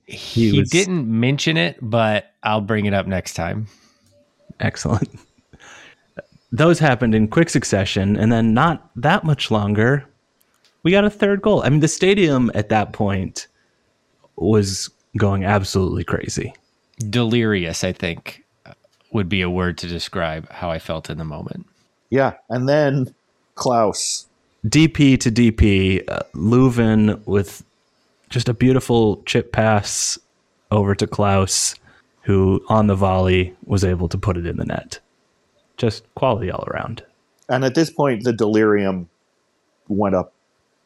He, 0.07 0.51
he 0.51 0.61
was, 0.61 0.71
didn't 0.71 1.09
mention 1.09 1.57
it, 1.57 1.79
but 1.83 2.33
I'll 2.43 2.61
bring 2.61 2.87
it 2.87 2.95
up 2.95 3.07
next 3.07 3.35
time. 3.35 3.67
Excellent. 4.61 5.09
those 6.53 6.79
happened 6.79 7.15
in 7.15 7.29
quick 7.29 7.51
succession, 7.51 8.17
and 8.17 8.31
then 8.33 8.55
not 8.55 8.91
that 8.97 9.25
much 9.25 9.51
longer, 9.51 10.07
we 10.87 10.93
got 10.93 11.05
a 11.05 11.11
third 11.11 11.43
goal. 11.43 11.65
I 11.65 11.69
mean, 11.69 11.81
the 11.81 11.89
stadium 11.89 12.49
at 12.55 12.69
that 12.69 12.93
point 12.93 13.49
was 14.37 14.89
going 15.17 15.45
absolutely 15.45 16.05
crazy. 16.05 16.55
Delirious, 17.11 17.83
I 17.83 17.91
think, 17.91 18.45
would 19.11 19.29
be 19.29 19.41
a 19.41 19.51
word 19.51 19.79
to 19.79 19.89
describe 19.89 20.49
how 20.49 20.71
I 20.71 20.79
felt 20.79 21.11
in 21.11 21.19
the 21.19 21.25
moment. 21.25 21.67
Yeah, 22.11 22.35
and 22.49 22.69
then 22.69 23.13
Klauss. 23.57 24.27
DP 24.65 25.19
to 25.19 25.33
DP, 25.33 26.09
uh, 26.09 26.21
Löwen 26.37 27.21
with 27.27 27.65
just 28.31 28.49
a 28.49 28.55
beautiful 28.55 29.25
chip 29.25 29.51
pass 29.51 30.21
over 30.71 30.95
to 30.95 31.09
Klauss, 31.09 31.77
who 32.21 32.65
on 32.69 32.87
the 32.87 32.95
volley 32.95 33.57
was 33.65 33.83
able 33.83 34.09
to 34.09 34.19
put 34.19 34.37
it 34.37 34.47
in 34.47 34.57
the 34.57 34.65
net. 34.65 35.01
Just 35.79 36.05
quality 36.15 36.49
all 36.49 36.65
around. 36.69 37.03
And 37.49 37.65
at 37.65 37.75
this 37.75 37.91
point, 37.91 38.23
the 38.23 38.33
delirium 38.33 39.09
went 39.89 40.15
up 40.15 40.33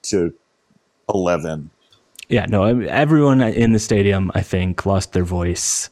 to 0.02 0.34
11. 1.12 1.70
Yeah, 2.28 2.46
no, 2.48 2.64
everyone 2.64 3.40
in 3.40 3.72
the 3.72 3.78
stadium, 3.78 4.30
I 4.34 4.42
think, 4.42 4.86
lost 4.86 5.12
their 5.12 5.24
voice. 5.24 5.90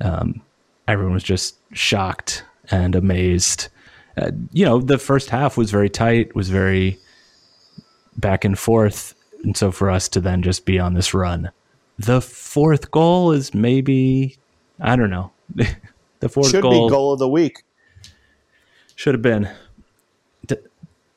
Um, 0.00 0.42
everyone 0.88 1.14
was 1.14 1.22
just 1.22 1.56
shocked 1.72 2.44
and 2.70 2.94
amazed. 2.96 3.68
Uh, 4.16 4.32
you 4.52 4.64
know, 4.64 4.80
the 4.80 4.98
first 4.98 5.30
half 5.30 5.56
was 5.56 5.70
very 5.70 5.88
tight, 5.88 6.34
was 6.34 6.50
very 6.50 6.98
back 8.16 8.44
and 8.44 8.58
forth. 8.58 9.14
And 9.44 9.56
so 9.56 9.70
for 9.70 9.90
us 9.90 10.08
to 10.10 10.20
then 10.20 10.42
just 10.42 10.66
be 10.66 10.78
on 10.78 10.94
this 10.94 11.14
run, 11.14 11.50
the 11.98 12.20
fourth 12.20 12.90
goal 12.90 13.32
is 13.32 13.54
maybe, 13.54 14.38
I 14.80 14.96
don't 14.96 15.10
know. 15.10 15.30
the 16.20 16.28
fourth 16.28 16.50
Should 16.50 16.62
goal, 16.62 16.88
be 16.88 16.92
goal 16.92 17.12
of 17.12 17.18
the 17.20 17.28
week. 17.28 17.62
should 18.96 19.14
have 19.14 19.22
been. 19.22 19.48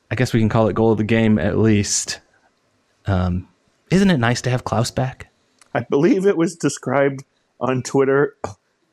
D- 0.08 0.12
I 0.12 0.14
guess 0.14 0.32
we 0.32 0.40
can 0.40 0.48
call 0.48 0.68
it 0.68 0.74
goal 0.74 0.92
of 0.92 0.98
the 0.98 1.04
game 1.04 1.38
at 1.38 1.58
least. 1.58 2.20
Um, 3.06 3.48
isn't 3.90 4.10
it 4.10 4.18
nice 4.18 4.40
to 4.42 4.50
have 4.50 4.64
Klauss 4.64 4.94
back? 4.94 5.30
I 5.74 5.80
believe 5.80 6.26
it 6.26 6.36
was 6.36 6.56
described 6.56 7.24
on 7.60 7.82
Twitter 7.82 8.36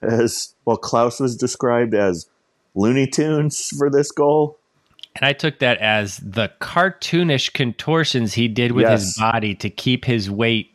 as 0.01 0.53
well. 0.65 0.77
Klauss 0.77 1.19
was 1.19 1.35
described 1.35 1.93
as 1.93 2.27
Looney 2.75 3.07
Tunes 3.07 3.69
for 3.77 3.89
this 3.89 4.11
goal. 4.11 4.57
And 5.15 5.25
I 5.25 5.33
took 5.33 5.59
that 5.59 5.77
as 5.77 6.17
the 6.17 6.51
cartoonish 6.59 7.53
contortions 7.53 8.33
he 8.33 8.47
did 8.47 8.71
with 8.71 8.89
his 8.89 9.15
body 9.17 9.53
to 9.55 9.69
keep 9.69 10.05
his 10.05 10.29
weight 10.29 10.71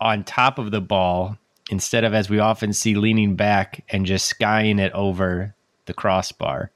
on 0.00 0.24
top 0.24 0.58
of 0.58 0.70
the 0.70 0.80
ball 0.80 1.38
instead 1.70 2.04
of, 2.04 2.12
as 2.12 2.28
we 2.28 2.38
often 2.38 2.72
see, 2.72 2.94
leaning 2.94 3.34
back 3.34 3.84
and 3.88 4.04
just 4.04 4.26
skying 4.26 4.78
it 4.78 4.92
over 4.92 5.54
the 5.86 5.94
crossbar. 5.94 6.70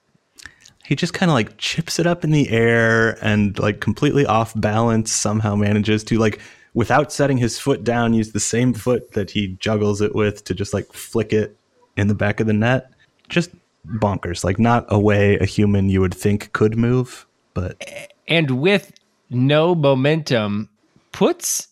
He 0.84 0.96
just 0.96 1.14
kind 1.14 1.30
of 1.30 1.34
like 1.34 1.56
chips 1.58 1.98
it 1.98 2.06
up 2.06 2.24
in 2.24 2.30
the 2.30 2.48
air 2.50 3.18
and 3.24 3.58
like 3.58 3.80
completely 3.80 4.26
off 4.26 4.52
balance 4.60 5.12
somehow 5.12 5.54
manages 5.54 6.04
to 6.04 6.18
like 6.18 6.40
without 6.74 7.12
setting 7.12 7.38
his 7.38 7.58
foot 7.58 7.84
down 7.84 8.14
use 8.14 8.32
the 8.32 8.40
same 8.40 8.72
foot 8.72 9.12
that 9.12 9.30
he 9.30 9.48
juggles 9.60 10.00
it 10.00 10.14
with 10.14 10.44
to 10.44 10.54
just 10.54 10.74
like 10.74 10.92
flick 10.92 11.32
it 11.32 11.56
in 11.96 12.08
the 12.08 12.14
back 12.14 12.40
of 12.40 12.46
the 12.46 12.52
net 12.52 12.90
just 13.28 13.50
bonkers 13.86 14.44
like 14.44 14.58
not 14.58 14.86
a 14.88 14.98
way 14.98 15.36
a 15.38 15.44
human 15.44 15.88
you 15.88 16.00
would 16.00 16.14
think 16.14 16.52
could 16.52 16.76
move 16.76 17.26
but 17.54 17.82
And 18.28 18.60
with 18.60 18.92
no 19.30 19.74
momentum, 19.74 20.68
puts 21.12 21.68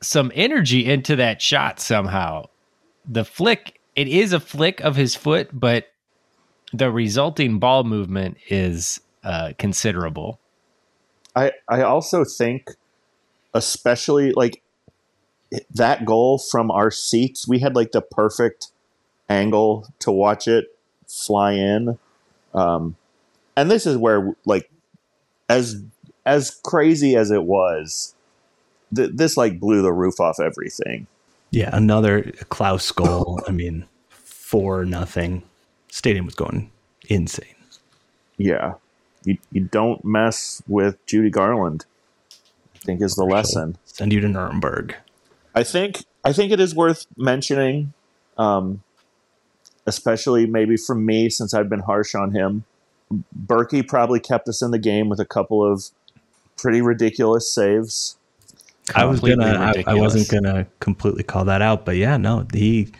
some 0.00 0.32
energy 0.34 0.84
into 0.84 1.16
that 1.16 1.40
shot 1.40 1.80
somehow. 1.80 2.46
The 3.06 3.24
flick, 3.24 3.80
it 3.94 4.08
is 4.08 4.32
a 4.32 4.40
flick 4.40 4.80
of 4.80 4.96
his 4.96 5.14
foot, 5.14 5.48
but 5.52 5.91
the 6.72 6.90
resulting 6.90 7.58
ball 7.58 7.84
movement 7.84 8.36
is 8.48 9.00
uh, 9.24 9.52
considerable. 9.58 10.38
I 11.34 11.52
I 11.68 11.82
also 11.82 12.24
think, 12.24 12.70
especially 13.54 14.32
like 14.32 14.62
that 15.70 16.04
goal 16.04 16.38
from 16.38 16.70
our 16.70 16.90
seats, 16.90 17.46
we 17.46 17.58
had 17.60 17.74
like 17.76 17.92
the 17.92 18.02
perfect 18.02 18.68
angle 19.28 19.88
to 20.00 20.10
watch 20.10 20.48
it 20.48 20.66
fly 21.06 21.52
in, 21.52 21.98
um, 22.54 22.96
and 23.56 23.70
this 23.70 23.86
is 23.86 23.96
where 23.96 24.34
like 24.44 24.70
as 25.48 25.82
as 26.24 26.50
crazy 26.62 27.16
as 27.16 27.30
it 27.30 27.44
was, 27.44 28.14
th- 28.94 29.10
this 29.12 29.36
like 29.36 29.58
blew 29.58 29.82
the 29.82 29.92
roof 29.92 30.20
off 30.20 30.38
everything. 30.40 31.06
yeah 31.50 31.70
another 31.72 32.22
klauss 32.50 32.94
goal 32.94 33.40
i 33.46 33.50
mean 33.50 33.84
four 34.08 34.84
nothing 34.84 35.42
stadium 35.92 36.24
was 36.24 36.34
going 36.34 36.70
insane 37.08 37.54
Yeah, 38.38 38.74
you 39.24 39.38
you 39.50 39.62
don't 39.62 40.04
mess 40.04 40.62
with 40.66 41.04
Judy 41.06 41.30
Garland. 41.30 41.84
I 42.74 42.78
think 42.84 43.00
is 43.00 43.14
the 43.14 43.24
lesson. 43.24 43.76
send 43.84 44.12
you 44.12 44.20
to 44.20 44.28
nuremberg 44.28 44.96
I 45.54 45.62
think 45.62 46.04
I 46.24 46.32
think 46.32 46.52
it 46.52 46.60
is 46.60 46.74
worth 46.74 47.06
mentioning, 47.16 47.92
um, 48.38 48.82
especially 49.86 50.46
maybe 50.46 50.76
from 50.76 51.04
me 51.04 51.28
since 51.28 51.52
I've 51.52 51.68
been 51.68 51.80
harsh 51.80 52.14
on 52.14 52.32
him. 52.32 52.64
Bürki 53.46 53.86
probably 53.86 54.20
kept 54.20 54.48
us 54.48 54.62
in 54.62 54.70
the 54.70 54.78
game 54.78 55.08
with 55.08 55.20
a 55.20 55.24
couple 55.24 55.70
of 55.70 55.90
pretty 56.56 56.80
ridiculous 56.80 57.52
saves. 57.52 58.16
I 58.94 59.04
was 59.04 59.20
gonna. 59.20 59.72
I, 59.76 59.84
I 59.86 59.94
wasn't 59.94 60.28
gonna 60.28 60.66
completely 60.80 61.22
call 61.22 61.44
that 61.44 61.60
out, 61.60 61.84
but 61.84 61.96
yeah, 61.96 62.16
no, 62.16 62.46
he. 62.52 62.92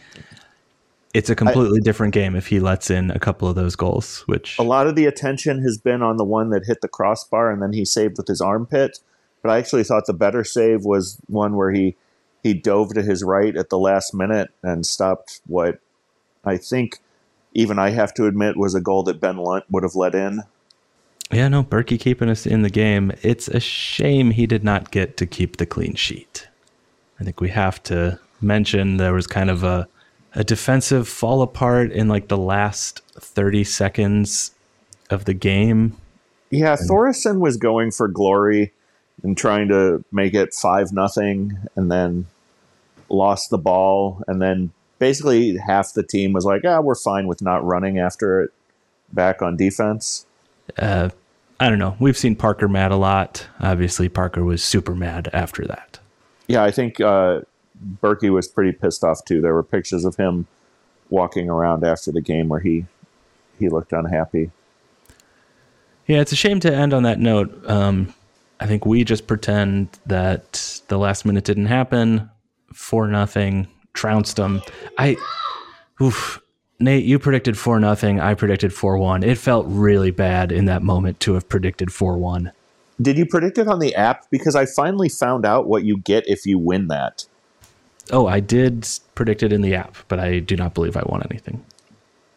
It's 1.15 1.29
a 1.29 1.35
completely 1.35 1.81
different 1.81 2.15
game 2.15 2.35
if 2.35 2.47
he 2.47 2.59
lets 2.59 2.91
in 2.91 3.11
a 3.11 3.19
couple 3.19 3.47
of 3.47 3.55
those 3.55 3.77
goals, 3.77 4.21
which 4.27 4.59
A 4.59 4.63
lot 4.63 4.87
of 4.87 4.97
the 4.97 5.05
attention 5.05 5.63
has 5.63 5.77
been 5.77 6.03
on 6.03 6.17
the 6.17 6.25
one 6.25 6.51
that 6.51 6.65
hit 6.65 6.81
the 6.81 6.89
crossbar 6.89 7.51
and 7.51 7.61
then 7.61 7.75
he 7.75 7.85
saved 7.85 8.17
with 8.17 8.29
his 8.29 8.41
armpit. 8.41 9.01
But 9.43 9.51
I 9.51 9.59
actually 9.59 9.85
thought 9.85 10.07
the 10.07 10.15
better 10.15 10.43
save 10.43 10.85
was 10.85 11.19
one 11.27 11.57
where 11.57 11.71
he 11.71 11.97
he 12.43 12.55
dove 12.55 12.95
to 12.95 13.03
his 13.03 13.23
right 13.23 13.55
at 13.57 13.69
the 13.71 13.79
last 13.79 14.15
minute 14.15 14.51
and 14.63 14.87
stopped 14.87 15.41
what 15.47 15.79
I 16.45 16.57
think 16.57 16.99
even 17.55 17.79
I 17.79 17.91
have 17.91 18.15
to 18.15 18.27
admit 18.27 18.57
was 18.57 18.75
a 18.75 18.81
goal 18.81 19.03
that 19.05 19.21
Ben 19.21 19.37
Lundt 19.37 19.65
would 19.71 19.83
have 19.83 19.95
let 19.95 20.15
in. 20.15 20.43
yeah, 21.31 21.49
no, 21.49 21.63
Bürki 21.63 22.01
keeping 22.01 22.29
us 22.29 22.47
in 22.47 22.63
the 22.63 22.71
game. 22.71 23.13
It's 23.23 23.49
a 23.49 23.61
shame 23.61 24.31
he 24.31 24.47
did 24.47 24.65
not 24.65 24.91
get 24.91 25.17
to 25.19 25.27
keep 25.27 25.59
the 25.59 25.67
clean 25.67 25.95
sheet. 25.95 26.49
I 27.21 27.25
think 27.25 27.41
we 27.41 27.51
have 27.51 27.83
to 27.85 28.19
mention 28.41 28.97
there 28.97 29.13
was 29.13 29.27
kind 29.27 29.51
of 29.51 29.63
a 29.63 29.87
a 30.35 30.45
defensive 30.45 31.09
fall 31.09 31.43
apart 31.43 31.93
in 31.93 32.09
like 32.09 32.29
the 32.29 32.37
last 32.37 33.03
thirty 33.19 33.65
seconds 33.65 34.53
of 35.11 35.25
the 35.25 35.35
game. 35.35 35.97
Yeah, 36.51 36.77
Thorison 36.77 37.41
was 37.41 37.57
going 37.57 37.91
for 37.91 38.09
glory 38.09 38.73
and 39.23 39.37
trying 39.37 39.69
to 39.69 40.05
make 40.13 40.35
it 40.35 40.55
five 40.55 40.93
nothing, 40.93 41.57
and 41.77 41.91
then 41.91 42.27
lost 43.09 43.51
the 43.51 43.59
ball, 43.59 44.23
and 44.27 44.41
then 44.41 44.73
basically 44.99 45.57
half 45.57 45.93
the 45.95 46.03
team 46.03 46.33
was 46.33 46.45
like, 46.45 46.63
"Ah, 46.65 46.81
we're 46.81 46.95
fine 46.95 47.27
with 47.27 47.43
not 47.43 47.65
running 47.65 47.99
after 47.99 48.43
it 48.43 48.53
back 49.13 49.43
on 49.43 49.57
defense." 49.57 50.27
Uh, 50.79 51.11
I 51.61 51.69
don't 51.69 51.79
know. 51.79 51.97
We've 52.01 52.17
seen 52.17 52.37
Parker 52.37 52.69
mad 52.69 52.91
a 52.91 52.97
lot. 52.97 53.47
Obviously, 53.61 54.09
Parker 54.09 54.45
was 54.45 54.63
super 54.63 54.95
mad 54.95 55.29
after 55.33 55.65
that. 55.67 55.99
Yeah, 56.49 56.65
I 56.65 56.71
think 56.71 57.01
uh, 57.01 57.43
Bürki 58.03 58.31
was 58.31 58.49
pretty 58.49 58.73
pissed 58.73 59.05
off 59.05 59.25
too. 59.25 59.41
There 59.41 59.55
were 59.55 59.63
pictures 59.63 60.05
of 60.05 60.17
him 60.17 60.47
walking 61.11 61.49
around 61.51 61.85
after 61.85 62.13
the 62.13 62.21
game 62.21 62.49
where 62.49 62.61
he 62.61 62.87
he 63.59 63.69
looked 63.69 63.93
unhappy. 63.93 64.51
Yeah, 66.07 66.21
it's 66.21 66.33
a 66.33 66.37
shame 66.37 66.61
to 66.61 66.75
end 66.75 66.93
on 66.93 67.05
that 67.05 67.21
note. 67.21 67.69
Um, 67.69 68.13
I 68.59 68.67
think 68.67 68.85
we 68.85 69.05
just 69.05 69.27
pretend 69.27 69.89
that 70.07 70.81
the 70.89 70.99
last 70.99 71.25
minute 71.25 71.45
didn't 71.45 71.67
happen. 71.67 72.31
Four 72.73 73.07
nothing, 73.09 73.69
trounced 73.93 74.37
them. 74.37 74.63
I, 74.99 75.17
oof, 76.01 76.41
Nate, 76.81 77.05
you 77.05 77.19
predicted 77.19 77.57
four 77.57 77.79
nothing. 77.79 78.21
I 78.21 78.35
predicted 78.35 78.73
four 78.73 78.99
one. 78.99 79.23
It 79.23 79.39
felt 79.39 79.67
really 79.69 80.11
bad 80.11 80.51
in 80.51 80.65
that 80.67 80.83
moment 80.83 81.21
to 81.21 81.35
have 81.35 81.49
predicted 81.49 81.93
four 81.93 82.19
one. 82.19 82.53
Did 83.01 83.19
you 83.19 83.27
predict 83.27 83.59
it 83.59 83.69
on 83.69 83.79
the 83.79 83.95
app? 83.95 84.31
Because 84.31 84.55
I 84.55 84.67
finally 84.67 85.09
found 85.09 85.45
out 85.45 85.67
what 85.67 85.85
you 85.85 85.99
get 85.99 86.29
if 86.29 86.47
you 86.47 86.59
win 86.59 86.89
that. 86.89 87.25
Oh, 88.11 88.27
I 88.27 88.41
did 88.41 88.89
predict 89.15 89.43
it 89.43 89.53
in 89.53 89.63
the 89.63 89.75
app, 89.75 89.97
but 90.09 90.19
I 90.19 90.41
do 90.41 90.57
not 90.57 90.75
believe 90.75 90.97
I 90.97 91.03
won 91.07 91.23
anything. 91.31 91.65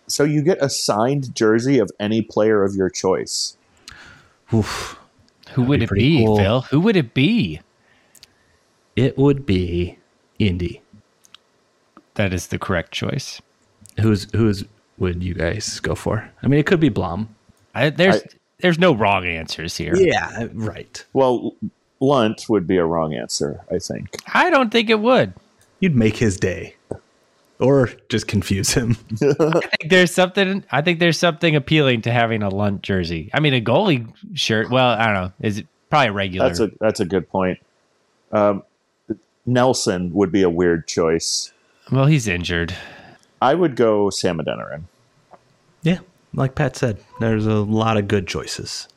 So 0.07 0.23
you 0.23 0.43
get 0.43 0.61
a 0.61 0.69
signed 0.69 1.35
jersey 1.35 1.79
of 1.79 1.91
any 1.99 2.21
player 2.21 2.63
of 2.63 2.75
your 2.75 2.89
choice. 2.89 3.57
Oof. 4.53 4.99
Who 5.51 5.63
would 5.63 5.79
be 5.79 5.85
it 5.85 5.91
be, 5.91 6.25
cool. 6.25 6.37
Phil? 6.37 6.61
Who 6.61 6.79
would 6.81 6.95
it 6.95 7.13
be? 7.13 7.61
It 8.95 9.17
would 9.17 9.45
be 9.45 9.97
Indy. 10.39 10.81
That 12.13 12.33
is 12.33 12.47
the 12.47 12.59
correct 12.59 12.91
choice. 12.91 13.41
Who's 13.99 14.27
who's 14.33 14.63
would 14.97 15.23
you 15.23 15.33
guys 15.33 15.79
go 15.79 15.95
for? 15.95 16.29
I 16.41 16.47
mean, 16.47 16.59
it 16.59 16.65
could 16.65 16.79
be 16.79 16.89
Blom. 16.89 17.35
I, 17.73 17.89
there's 17.89 18.17
I- 18.17 18.25
there's 18.59 18.79
no 18.79 18.93
wrong 18.95 19.25
answers 19.25 19.75
here. 19.75 19.95
Yeah, 19.97 20.47
right. 20.53 21.03
Well, 21.11 21.55
Lundt 21.99 22.47
would 22.47 22.65
be 22.65 22.77
a 22.77 22.85
wrong 22.85 23.13
answer, 23.13 23.59
I 23.69 23.79
think. 23.79 24.15
I 24.33 24.49
don't 24.49 24.71
think 24.71 24.89
it 24.89 24.99
would. 25.01 25.33
You'd 25.79 25.95
make 25.95 26.17
his 26.17 26.37
day. 26.37 26.75
or 27.59 27.89
just 28.09 28.27
confuse 28.27 28.73
him. 28.73 28.97
I 29.21 29.59
think 29.59 29.89
there's 29.89 30.13
something. 30.13 30.63
I 30.71 30.81
think 30.81 30.99
there's 30.99 31.17
something 31.17 31.55
appealing 31.55 32.01
to 32.03 32.11
having 32.11 32.43
a 32.43 32.49
Lundt 32.49 32.81
jersey. 32.81 33.29
I 33.33 33.39
mean, 33.39 33.53
a 33.53 33.61
goalie 33.61 34.11
shirt. 34.33 34.69
Well, 34.69 34.89
I 34.89 35.05
don't 35.05 35.13
know. 35.13 35.31
Is 35.41 35.59
it 35.59 35.67
probably 35.89 36.09
regular? 36.09 36.47
That's 36.47 36.59
a 36.59 36.71
that's 36.79 36.99
a 36.99 37.05
good 37.05 37.29
point. 37.29 37.59
Um, 38.31 38.63
Nelson 39.45 40.11
would 40.13 40.31
be 40.31 40.41
a 40.41 40.49
weird 40.49 40.87
choice. 40.87 41.53
well, 41.91 42.07
he's 42.07 42.27
injured. 42.27 42.75
I 43.41 43.53
would 43.55 43.75
go 43.75 44.09
Sam 44.09 44.39
Adeniran. 44.39 44.83
yeah, 45.83 45.99
like 46.33 46.55
Pat 46.55 46.75
said, 46.75 46.97
there's 47.19 47.45
a 47.45 47.53
lot 47.55 47.95
of 47.95 48.07
good 48.07 48.27
choices. 48.27 48.87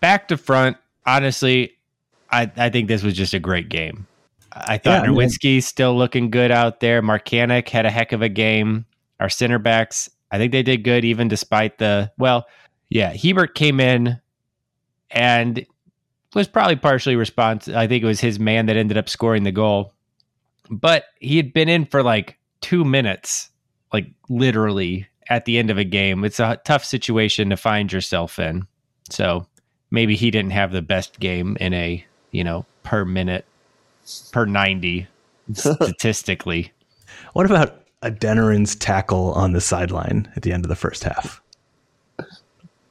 Back 0.00 0.26
to 0.28 0.36
front. 0.36 0.76
Honestly, 1.06 1.76
I 2.32 2.50
I 2.56 2.70
think 2.70 2.88
this 2.88 3.04
was 3.04 3.14
just 3.14 3.32
a 3.34 3.38
great 3.38 3.68
game. 3.68 4.07
I 4.52 4.78
thought 4.78 5.04
Yeah, 5.04 5.10
I 5.10 5.14
mean- 5.14 5.60
still 5.60 5.96
looking 5.96 6.30
good 6.30 6.50
out 6.50 6.80
there. 6.80 7.02
Markanich 7.02 7.68
had 7.68 7.86
a 7.86 7.90
heck 7.90 8.12
of 8.12 8.22
a 8.22 8.28
game. 8.28 8.86
Our 9.20 9.28
center 9.28 9.58
backs, 9.58 10.08
I 10.30 10.38
think 10.38 10.52
they 10.52 10.62
did 10.62 10.84
good 10.84 11.04
even 11.04 11.28
despite 11.28 11.78
the 11.78 12.10
well, 12.18 12.46
yeah, 12.88 13.12
Hiebert 13.12 13.54
came 13.54 13.80
in 13.80 14.20
and 15.10 15.66
was 16.34 16.48
probably 16.48 16.76
partially 16.76 17.16
responsible. 17.16 17.76
I 17.78 17.86
think 17.86 18.02
it 18.02 18.06
was 18.06 18.20
his 18.20 18.38
man 18.38 18.66
that 18.66 18.76
ended 18.76 18.96
up 18.98 19.08
scoring 19.08 19.42
the 19.44 19.52
goal. 19.52 19.92
But 20.70 21.04
he 21.20 21.36
had 21.36 21.52
been 21.52 21.68
in 21.68 21.86
for 21.86 22.02
like 22.02 22.38
2 22.60 22.84
minutes, 22.84 23.50
like 23.92 24.06
literally 24.28 25.06
at 25.30 25.44
the 25.46 25.58
end 25.58 25.70
of 25.70 25.78
a 25.78 25.84
game. 25.84 26.24
It's 26.24 26.40
a 26.40 26.60
tough 26.64 26.84
situation 26.84 27.50
to 27.50 27.56
find 27.56 27.92
yourself 27.92 28.38
in. 28.38 28.66
So, 29.10 29.46
maybe 29.90 30.16
he 30.16 30.30
didn't 30.30 30.50
have 30.52 30.70
the 30.72 30.82
best 30.82 31.18
game 31.18 31.56
in 31.60 31.72
a, 31.72 32.04
you 32.30 32.44
know, 32.44 32.66
per 32.82 33.04
minute 33.06 33.46
per 34.32 34.46
90 34.46 35.06
statistically. 35.52 36.72
What 37.32 37.46
about 37.46 37.82
Adeniran's 38.02 38.76
tackle 38.76 39.32
on 39.32 39.52
the 39.52 39.60
sideline 39.60 40.30
at 40.36 40.42
the 40.42 40.52
end 40.52 40.64
of 40.64 40.68
the 40.68 40.76
first 40.76 41.04
half? 41.04 41.42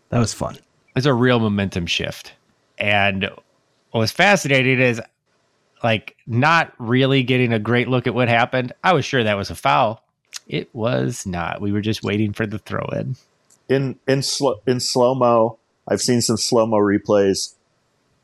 That 0.09 0.19
was 0.19 0.33
fun. 0.33 0.57
It's 0.95 1.05
a 1.05 1.13
real 1.13 1.39
momentum 1.39 1.85
shift. 1.85 2.33
And 2.77 3.29
what 3.91 3.99
was 3.99 4.11
fascinating 4.11 4.79
is 4.79 5.01
like 5.83 6.15
not 6.25 6.73
really 6.79 7.23
getting 7.23 7.53
a 7.53 7.59
great 7.59 7.87
look 7.87 8.07
at 8.07 8.13
what 8.13 8.27
happened. 8.27 8.73
I 8.83 8.93
was 8.93 9.05
sure 9.05 9.23
that 9.23 9.37
was 9.37 9.49
a 9.49 9.55
foul. 9.55 10.03
It 10.47 10.73
was 10.73 11.25
not. 11.25 11.61
We 11.61 11.71
were 11.71 11.81
just 11.81 12.03
waiting 12.03 12.33
for 12.33 12.45
the 12.45 12.59
throw 12.59 12.85
in. 12.93 13.15
In 13.69 13.99
in 14.07 14.23
slow 14.23 14.61
in 14.65 14.79
slow 14.79 15.13
mo, 15.13 15.57
I've 15.87 16.01
seen 16.01 16.21
some 16.21 16.37
slow 16.37 16.65
mo 16.65 16.77
replays. 16.77 17.53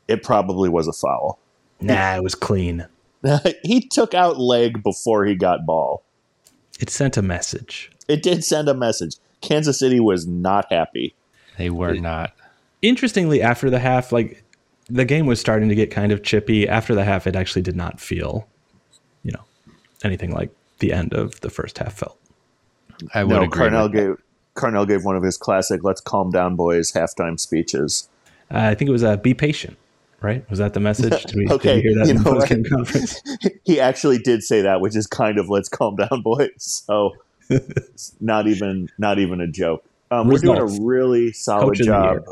It 0.08 0.22
probably 0.22 0.68
was 0.68 0.88
a 0.88 0.92
foul. 0.92 1.38
Nah, 1.80 2.16
it 2.16 2.22
was 2.22 2.34
clean. 2.34 2.86
he 3.62 3.80
took 3.80 4.14
out 4.14 4.38
leg 4.38 4.82
before 4.82 5.24
he 5.24 5.34
got 5.34 5.66
ball. 5.66 6.02
It 6.80 6.90
sent 6.90 7.16
a 7.16 7.22
message. 7.22 7.90
It 8.08 8.22
did 8.22 8.44
send 8.44 8.68
a 8.68 8.74
message. 8.74 9.16
Kansas 9.40 9.78
City 9.78 10.00
was 10.00 10.26
not 10.26 10.66
happy. 10.70 11.14
They 11.58 11.70
were 11.70 11.94
not. 11.94 12.34
Interestingly, 12.82 13.40
after 13.40 13.70
the 13.70 13.78
half, 13.78 14.12
like 14.12 14.42
the 14.88 15.04
game 15.04 15.26
was 15.26 15.40
starting 15.40 15.68
to 15.68 15.74
get 15.74 15.90
kind 15.90 16.12
of 16.12 16.22
chippy. 16.22 16.68
After 16.68 16.94
the 16.94 17.04
half, 17.04 17.26
it 17.26 17.36
actually 17.36 17.62
did 17.62 17.76
not 17.76 18.00
feel, 18.00 18.46
you 19.22 19.32
know, 19.32 19.44
anything 20.02 20.32
like 20.32 20.50
the 20.80 20.92
end 20.92 21.14
of 21.14 21.40
the 21.40 21.50
first 21.50 21.78
half 21.78 21.94
felt. 21.94 22.18
I 23.14 23.24
would 23.24 23.34
No, 23.34 23.42
agree. 23.42 23.66
Carnell 23.66 23.92
gave 23.92 24.16
Carnell 24.54 24.86
gave 24.86 25.04
one 25.04 25.16
of 25.16 25.22
his 25.22 25.36
classic 25.36 25.82
"Let's 25.82 26.00
calm 26.00 26.30
down, 26.30 26.56
boys" 26.56 26.92
halftime 26.92 27.38
speeches. 27.38 28.08
Uh, 28.50 28.58
I 28.58 28.74
think 28.74 28.88
it 28.88 28.92
was 28.92 29.04
uh, 29.04 29.16
"Be 29.16 29.34
patient." 29.34 29.76
Right? 30.24 30.48
Was 30.48 30.58
that 30.58 30.72
the 30.72 30.80
message? 30.80 31.22
Did 31.26 31.36
we, 31.36 31.48
Okay, 31.50 31.82
did 31.82 31.84
we 31.84 31.90
hear 31.90 31.98
that 31.98 32.08
you 32.08 32.64
know 32.64 32.76
conference? 32.76 33.22
he 33.64 33.78
actually 33.78 34.16
did 34.18 34.42
say 34.42 34.62
that, 34.62 34.80
which 34.80 34.96
is 34.96 35.06
kind 35.06 35.38
of 35.38 35.50
"Let's 35.50 35.68
calm 35.68 35.96
down, 35.96 36.22
boys." 36.24 36.48
So 36.56 37.12
not 38.20 38.46
even 38.46 38.88
not 38.96 39.18
even 39.18 39.42
a 39.42 39.46
joke. 39.46 39.84
Um, 40.10 40.28
we're 40.28 40.38
doing 40.38 40.58
a 40.58 40.82
really 40.82 41.32
solid 41.32 41.76
Coach 41.76 41.86
job, 41.86 42.24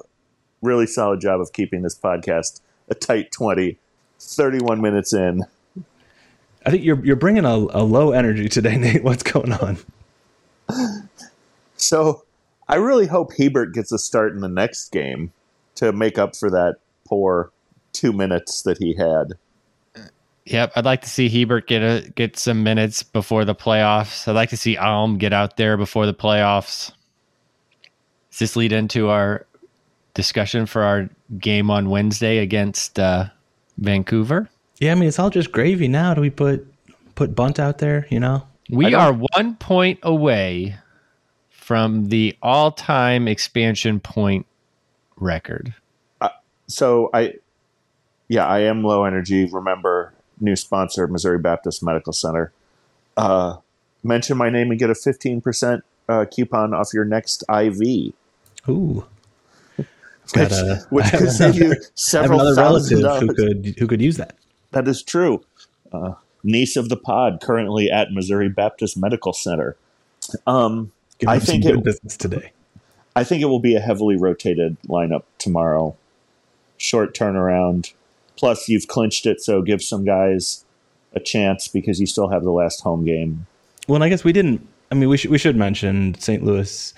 really 0.62 0.86
solid 0.86 1.20
job 1.20 1.42
of 1.42 1.52
keeping 1.52 1.82
this 1.82 1.98
podcast 1.98 2.62
a 2.88 2.94
tight 2.94 3.30
20. 3.30 3.78
31 4.18 4.80
minutes 4.80 5.12
in. 5.12 5.42
I 6.64 6.70
think 6.70 6.84
you're 6.84 7.04
you're 7.04 7.16
bringing 7.16 7.44
a, 7.44 7.54
a 7.54 7.82
low 7.82 8.12
energy 8.12 8.48
today, 8.48 8.76
Nate. 8.78 9.02
What's 9.02 9.22
going 9.22 9.52
on? 9.52 9.78
So 11.76 12.22
I 12.68 12.76
really 12.76 13.06
hope 13.06 13.32
Hiebert 13.36 13.74
gets 13.74 13.92
a 13.92 13.98
start 13.98 14.32
in 14.32 14.40
the 14.40 14.48
next 14.48 14.92
game 14.92 15.32
to 15.74 15.92
make 15.92 16.18
up 16.18 16.36
for 16.36 16.48
that 16.50 16.76
poor 17.04 17.51
two 17.92 18.12
minutes 18.12 18.62
that 18.62 18.78
he 18.78 18.94
had. 18.94 19.32
Yep, 20.44 20.72
I'd 20.74 20.84
like 20.84 21.02
to 21.02 21.08
see 21.08 21.28
Hiebert 21.28 21.68
get 21.68 21.82
a 21.82 22.10
get 22.10 22.36
some 22.36 22.62
minutes 22.64 23.02
before 23.02 23.44
the 23.44 23.54
playoffs. 23.54 24.26
I'd 24.26 24.34
like 24.34 24.50
to 24.50 24.56
see 24.56 24.76
Alm 24.76 25.18
get 25.18 25.32
out 25.32 25.56
there 25.56 25.76
before 25.76 26.04
the 26.04 26.14
playoffs. 26.14 26.90
Does 28.30 28.38
this 28.40 28.56
lead 28.56 28.72
into 28.72 29.08
our 29.08 29.46
discussion 30.14 30.66
for 30.66 30.82
our 30.82 31.08
game 31.38 31.70
on 31.70 31.90
Wednesday 31.90 32.38
against 32.38 32.98
uh, 32.98 33.26
Vancouver? 33.78 34.48
Yeah, 34.78 34.92
I 34.92 34.94
mean 34.96 35.08
it's 35.08 35.18
all 35.18 35.30
just 35.30 35.52
gravy 35.52 35.86
now. 35.86 36.14
Do 36.14 36.20
we 36.20 36.30
put 36.30 36.66
put 37.14 37.36
Bunt 37.36 37.60
out 37.60 37.78
there? 37.78 38.08
You 38.10 38.18
know, 38.18 38.44
We 38.68 38.94
are 38.94 39.12
one 39.12 39.54
point 39.56 40.00
away 40.02 40.76
from 41.50 42.06
the 42.08 42.36
all-time 42.42 43.28
expansion 43.28 44.00
point 44.00 44.46
record. 45.16 45.72
So 46.66 47.10
I, 47.12 47.34
yeah, 48.32 48.46
I 48.46 48.60
am 48.60 48.82
low 48.82 49.04
energy. 49.04 49.44
Remember, 49.44 50.14
new 50.40 50.56
sponsor, 50.56 51.06
Missouri 51.06 51.38
Baptist 51.38 51.82
Medical 51.82 52.14
Center. 52.14 52.50
Uh, 53.16 53.56
mention 54.02 54.38
my 54.38 54.48
name 54.48 54.70
and 54.70 54.78
get 54.80 54.88
a 54.88 54.94
15% 54.94 55.82
uh, 56.08 56.24
coupon 56.30 56.72
off 56.72 56.94
your 56.94 57.04
next 57.04 57.44
IV, 57.54 58.14
ooh, 58.68 59.04
which, 59.76 59.86
got 60.32 60.50
a- 60.52 60.86
which 60.90 61.10
could 61.10 61.30
save 61.30 61.54
you 61.56 61.60
another- 61.66 61.74
I 61.76 61.84
have 61.84 61.90
several 61.94 62.40
another 62.40 62.54
thousand 62.56 63.02
relative 63.02 63.28
who 63.28 63.34
dollars. 63.34 63.36
could 63.64 63.74
who 63.78 63.86
could 63.86 64.00
use 64.00 64.16
that. 64.16 64.34
That 64.70 64.88
is 64.88 65.02
true. 65.02 65.44
Uh, 65.92 66.14
niece 66.42 66.76
of 66.76 66.88
the 66.88 66.96
pod, 66.96 67.40
currently 67.42 67.90
at 67.90 68.12
Missouri 68.12 68.48
Baptist 68.48 68.96
Medical 68.96 69.34
Center. 69.34 69.76
Um, 70.46 70.90
I 71.26 71.38
think 71.38 71.64
good 71.64 71.76
it- 71.80 71.84
business 71.84 72.16
today. 72.16 72.52
I 73.14 73.24
think 73.24 73.42
it 73.42 73.46
will 73.46 73.60
be 73.60 73.74
a 73.76 73.80
heavily 73.80 74.16
rotated 74.16 74.78
lineup 74.88 75.24
tomorrow. 75.36 75.94
Short 76.78 77.14
turnaround. 77.14 77.92
Plus, 78.36 78.68
you've 78.68 78.88
clinched 78.88 79.26
it, 79.26 79.40
so 79.40 79.62
give 79.62 79.82
some 79.82 80.04
guys 80.04 80.64
a 81.14 81.20
chance 81.20 81.68
because 81.68 82.00
you 82.00 82.06
still 82.06 82.28
have 82.28 82.42
the 82.42 82.50
last 82.50 82.80
home 82.80 83.04
game. 83.04 83.46
Well, 83.88 83.96
and 83.96 84.04
I 84.04 84.08
guess 84.08 84.24
we 84.24 84.32
didn't. 84.32 84.66
I 84.90 84.94
mean, 84.94 85.08
we 85.08 85.16
should 85.16 85.30
we 85.30 85.38
should 85.38 85.56
mention 85.56 86.14
St. 86.18 86.44
Louis, 86.44 86.94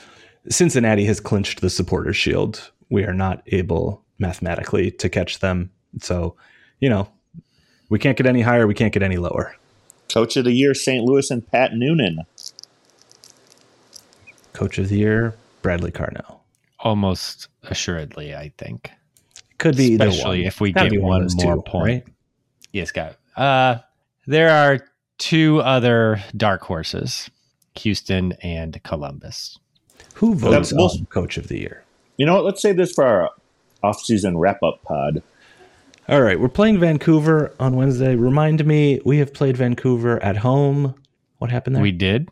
Cincinnati 0.49 1.05
has 1.05 1.21
clinched 1.21 1.61
the 1.61 1.71
Supporters 1.71 2.17
Shield. 2.17 2.71
We 2.91 3.05
are 3.05 3.15
not 3.15 3.43
able 3.49 4.03
mathematically 4.19 4.91
to 4.93 5.09
catch 5.09 5.41
them. 5.41 5.71
So, 6.01 6.37
you 6.81 6.89
know, 6.89 7.09
we 7.89 7.99
can't 7.99 8.17
get 8.17 8.27
any 8.27 8.43
higher. 8.43 8.67
We 8.67 8.75
can't 8.75 8.93
get 8.93 9.03
any 9.03 9.17
lower. 9.17 9.57
Coach 10.13 10.37
of 10.37 10.45
the 10.45 10.53
year, 10.53 10.75
St. 10.75 11.05
Louis 11.05 11.31
and 11.31 11.47
Pat 11.51 11.75
Noonan. 11.75 12.21
Coach 14.53 14.79
of 14.79 14.89
the 14.89 14.99
year, 14.99 15.35
Bradley 15.63 15.91
Carnell. 15.91 16.41
Almost 16.81 17.49
assuredly, 17.65 18.35
I 18.35 18.53
think. 18.59 18.91
Could 19.59 19.77
be 19.77 19.93
either 19.93 20.09
Especially 20.09 20.41
one. 20.41 20.47
if 20.47 20.61
we 20.61 20.73
Gotta 20.73 20.87
get 20.89 20.91
be 20.93 20.97
of 20.99 21.03
one 21.05 21.29
more 21.37 21.57
two, 21.57 21.63
point. 21.63 21.85
right? 21.87 22.05
Yes, 22.73 22.91
got. 22.93 23.17
Uh, 23.37 23.79
there 24.27 24.51
are 24.51 24.81
two 25.19 25.61
other 25.61 26.23
dark 26.37 26.63
horses: 26.63 27.31
Houston 27.77 28.33
and 28.43 28.83
Columbus. 28.83 29.59
Who 30.15 30.35
votes 30.35 30.53
That's 30.71 30.75
most- 30.75 31.09
Coach 31.11 31.37
of 31.39 31.49
the 31.49 31.59
Year? 31.59 31.85
You 32.17 32.27
know 32.27 32.35
what? 32.37 32.45
Let's 32.45 32.63
save 32.63 32.77
this 32.77 32.93
for 32.93 33.05
our 33.05 33.31
off-season 33.83 34.39
wrap-up 34.39 34.83
pod. 34.85 35.23
All 36.09 36.21
right, 36.23 36.39
we're 36.39 36.49
playing 36.49 36.79
Vancouver 36.79 37.53
on 37.59 37.77
Wednesday. 37.77 38.15
Remind 38.15 38.65
me, 38.67 39.01
we 39.05 39.19
have 39.19 39.33
played 39.35 39.57
Vancouver 39.57 40.23
at 40.23 40.37
home. 40.39 40.95
What 41.39 41.51
happened 41.51 41.77
there? 41.77 41.83
We 41.83 41.93
did. 41.93 42.29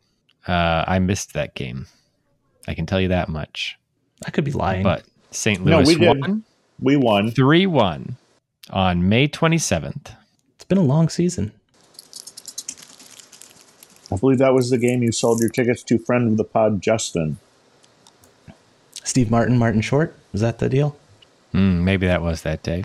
Uh, 0.46 0.84
I 0.86 0.98
missed 0.98 1.32
that 1.34 1.54
game. 1.54 1.86
I 2.68 2.74
can 2.74 2.86
tell 2.86 3.00
you 3.00 3.08
that 3.08 3.28
much. 3.28 3.78
I 4.26 4.30
could 4.30 4.44
be 4.44 4.52
lying. 4.52 4.82
But 4.82 5.04
St. 5.30 5.64
No, 5.64 5.80
Louis 5.80 5.96
won. 5.96 6.20
did. 6.20 6.42
Won 6.80 6.84
We 6.84 6.96
won. 6.96 7.30
three 7.30 7.66
one 7.66 8.16
on 8.70 9.08
May 9.08 9.26
twenty 9.28 9.58
seventh. 9.58 10.12
it's 10.54 10.64
been 10.64 10.78
a 10.78 10.82
long 10.82 11.08
season. 11.08 11.52
I 14.12 14.16
believe 14.16 14.38
that 14.38 14.52
was 14.52 14.70
the 14.70 14.78
game 14.78 15.02
you 15.02 15.10
sold 15.12 15.40
your 15.40 15.48
tickets 15.48 15.82
to 15.84 15.98
friend 15.98 16.28
of 16.28 16.36
the 16.36 16.44
pod, 16.44 16.82
Justin. 16.82 17.38
Steve 19.04 19.30
Martin, 19.30 19.58
Martin 19.58 19.80
Short. 19.80 20.14
Was 20.32 20.42
that 20.42 20.58
the 20.58 20.68
deal? 20.68 20.96
Mm, 21.54 21.80
maybe 21.82 22.06
that 22.06 22.22
was 22.22 22.42
that 22.42 22.62
day. 22.62 22.84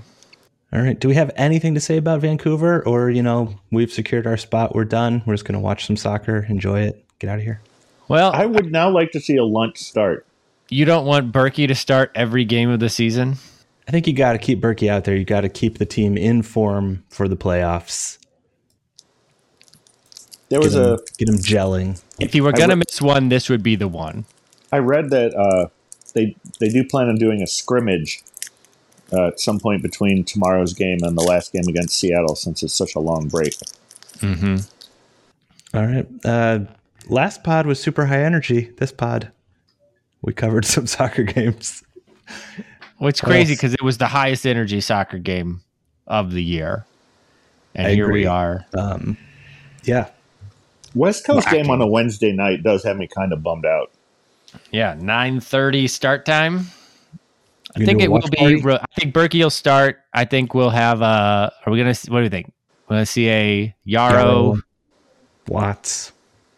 All 0.73 0.81
right. 0.81 0.97
Do 0.99 1.07
we 1.07 1.15
have 1.15 1.31
anything 1.35 1.73
to 1.75 1.79
say 1.79 1.97
about 1.97 2.21
Vancouver? 2.21 2.81
Or, 2.85 3.09
you 3.09 3.21
know, 3.23 3.55
we've 3.71 3.91
secured 3.91 4.25
our 4.27 4.37
spot. 4.37 4.73
We're 4.75 4.83
done. 4.85 5.21
We're 5.25 5.33
just 5.35 5.45
going 5.45 5.53
to 5.53 5.59
watch 5.59 5.85
some 5.85 5.95
soccer, 5.97 6.45
enjoy 6.49 6.81
it, 6.81 7.05
get 7.19 7.29
out 7.29 7.37
of 7.39 7.43
here. 7.43 7.61
Well, 8.07 8.31
I 8.33 8.45
would 8.45 8.71
now 8.71 8.89
like 8.89 9.11
to 9.11 9.19
see 9.19 9.35
a 9.37 9.45
lunch 9.45 9.77
start. 9.79 10.25
you 10.69 10.85
don't 10.85 11.05
want 11.05 11.31
Bürki 11.33 11.67
to 11.67 11.75
start 11.75 12.11
every 12.15 12.45
game 12.45 12.69
of 12.69 12.79
the 12.79 12.89
season. 12.89 13.35
I 13.87 13.91
think 13.91 14.05
you 14.05 14.13
got 14.13 14.33
to 14.33 14.37
keep 14.37 14.61
Bürki 14.61 14.89
out 14.89 15.05
there. 15.05 15.15
You 15.15 15.23
got 15.23 15.41
to 15.41 15.49
keep 15.49 15.77
the 15.77 15.85
team 15.85 16.17
in 16.17 16.41
form 16.41 17.03
for 17.09 17.27
the 17.27 17.37
playoffs. 17.37 18.17
There 20.49 20.59
was 20.59 20.73
get 20.73 20.85
him, 20.85 20.93
a 20.93 20.97
get 21.17 21.29
him 21.29 21.35
gelling. 21.35 22.01
If 22.19 22.35
you 22.35 22.43
were 22.43 22.51
going 22.51 22.69
to 22.69 22.75
re- 22.75 22.83
miss 22.87 23.01
one, 23.01 23.29
this 23.29 23.49
would 23.49 23.63
be 23.63 23.75
the 23.75 23.87
one. 23.87 24.25
I 24.71 24.79
read 24.79 25.09
that 25.11 25.33
uh, 25.35 25.69
they 26.13 26.35
they 26.59 26.69
do 26.69 26.83
plan 26.83 27.07
on 27.07 27.15
doing 27.15 27.41
a 27.41 27.47
scrimmage 27.47 28.21
uh, 29.13 29.27
at 29.27 29.39
some 29.39 29.59
point 29.59 29.81
between 29.81 30.23
tomorrow's 30.23 30.73
game 30.73 30.99
and 31.01 31.17
the 31.17 31.23
last 31.23 31.53
game 31.53 31.67
against 31.67 31.97
Seattle, 31.97 32.35
since 32.35 32.63
it's 32.63 32.73
such 32.73 32.95
a 32.95 32.99
long 32.99 33.27
break. 33.27 33.53
Mm-hmm. 34.19 34.57
All 35.77 35.85
right. 35.85 36.07
Uh, 36.25 36.59
last 37.07 37.43
pod 37.43 37.65
was 37.65 37.79
super 37.79 38.07
high 38.07 38.23
energy. 38.23 38.71
This 38.77 38.91
pod, 38.91 39.31
we 40.21 40.33
covered 40.33 40.65
some 40.65 40.87
soccer 40.87 41.23
games. 41.23 41.83
What's 42.97 43.21
What 43.21 43.29
crazy 43.29 43.53
because 43.55 43.73
it 43.73 43.81
was 43.81 43.97
the 43.97 44.07
highest 44.07 44.45
energy 44.45 44.81
soccer 44.81 45.17
game 45.19 45.61
of 46.07 46.31
the 46.31 46.43
year, 46.43 46.85
and 47.75 47.87
I 47.87 47.93
here 47.93 48.05
agree. 48.05 48.21
we 48.21 48.25
are. 48.27 48.65
Um, 48.73 49.17
yeah. 49.83 50.09
West 50.95 51.25
Coast 51.25 51.45
Lacking. 51.45 51.63
game 51.63 51.71
on 51.71 51.81
a 51.81 51.87
Wednesday 51.87 52.31
night 52.31 52.63
does 52.63 52.83
have 52.83 52.97
me 52.97 53.07
kind 53.07 53.31
of 53.33 53.43
bummed 53.43 53.65
out. 53.65 53.91
Yeah, 54.71 54.95
nine 54.97 55.39
thirty 55.39 55.87
start 55.87 56.25
time. 56.25 56.67
I 57.75 57.81
You 57.81 57.85
think 57.85 58.01
it 58.01 58.09
will 58.11 58.21
be. 58.21 58.37
party? 58.37 58.55
re- 58.61 58.79
I 58.81 58.99
think 58.99 59.13
Bürki 59.13 59.43
will 59.43 59.49
start. 59.51 59.99
I 60.13 60.25
think 60.25 60.53
we'll 60.55 60.69
have. 60.71 61.01
Uh, 61.03 61.49
are 61.65 61.71
we 61.71 61.77
gonna? 61.77 61.93
see- 61.93 62.09
What 62.11 62.19
do 62.19 62.23
you 62.23 62.29
think? 62.29 62.51
We're 62.89 62.95
gonna 62.95 63.05
see 63.05 63.29
a 63.29 63.75
Yaro. 63.87 64.55
Yaro. 64.55 64.61
Watts. 65.47 66.13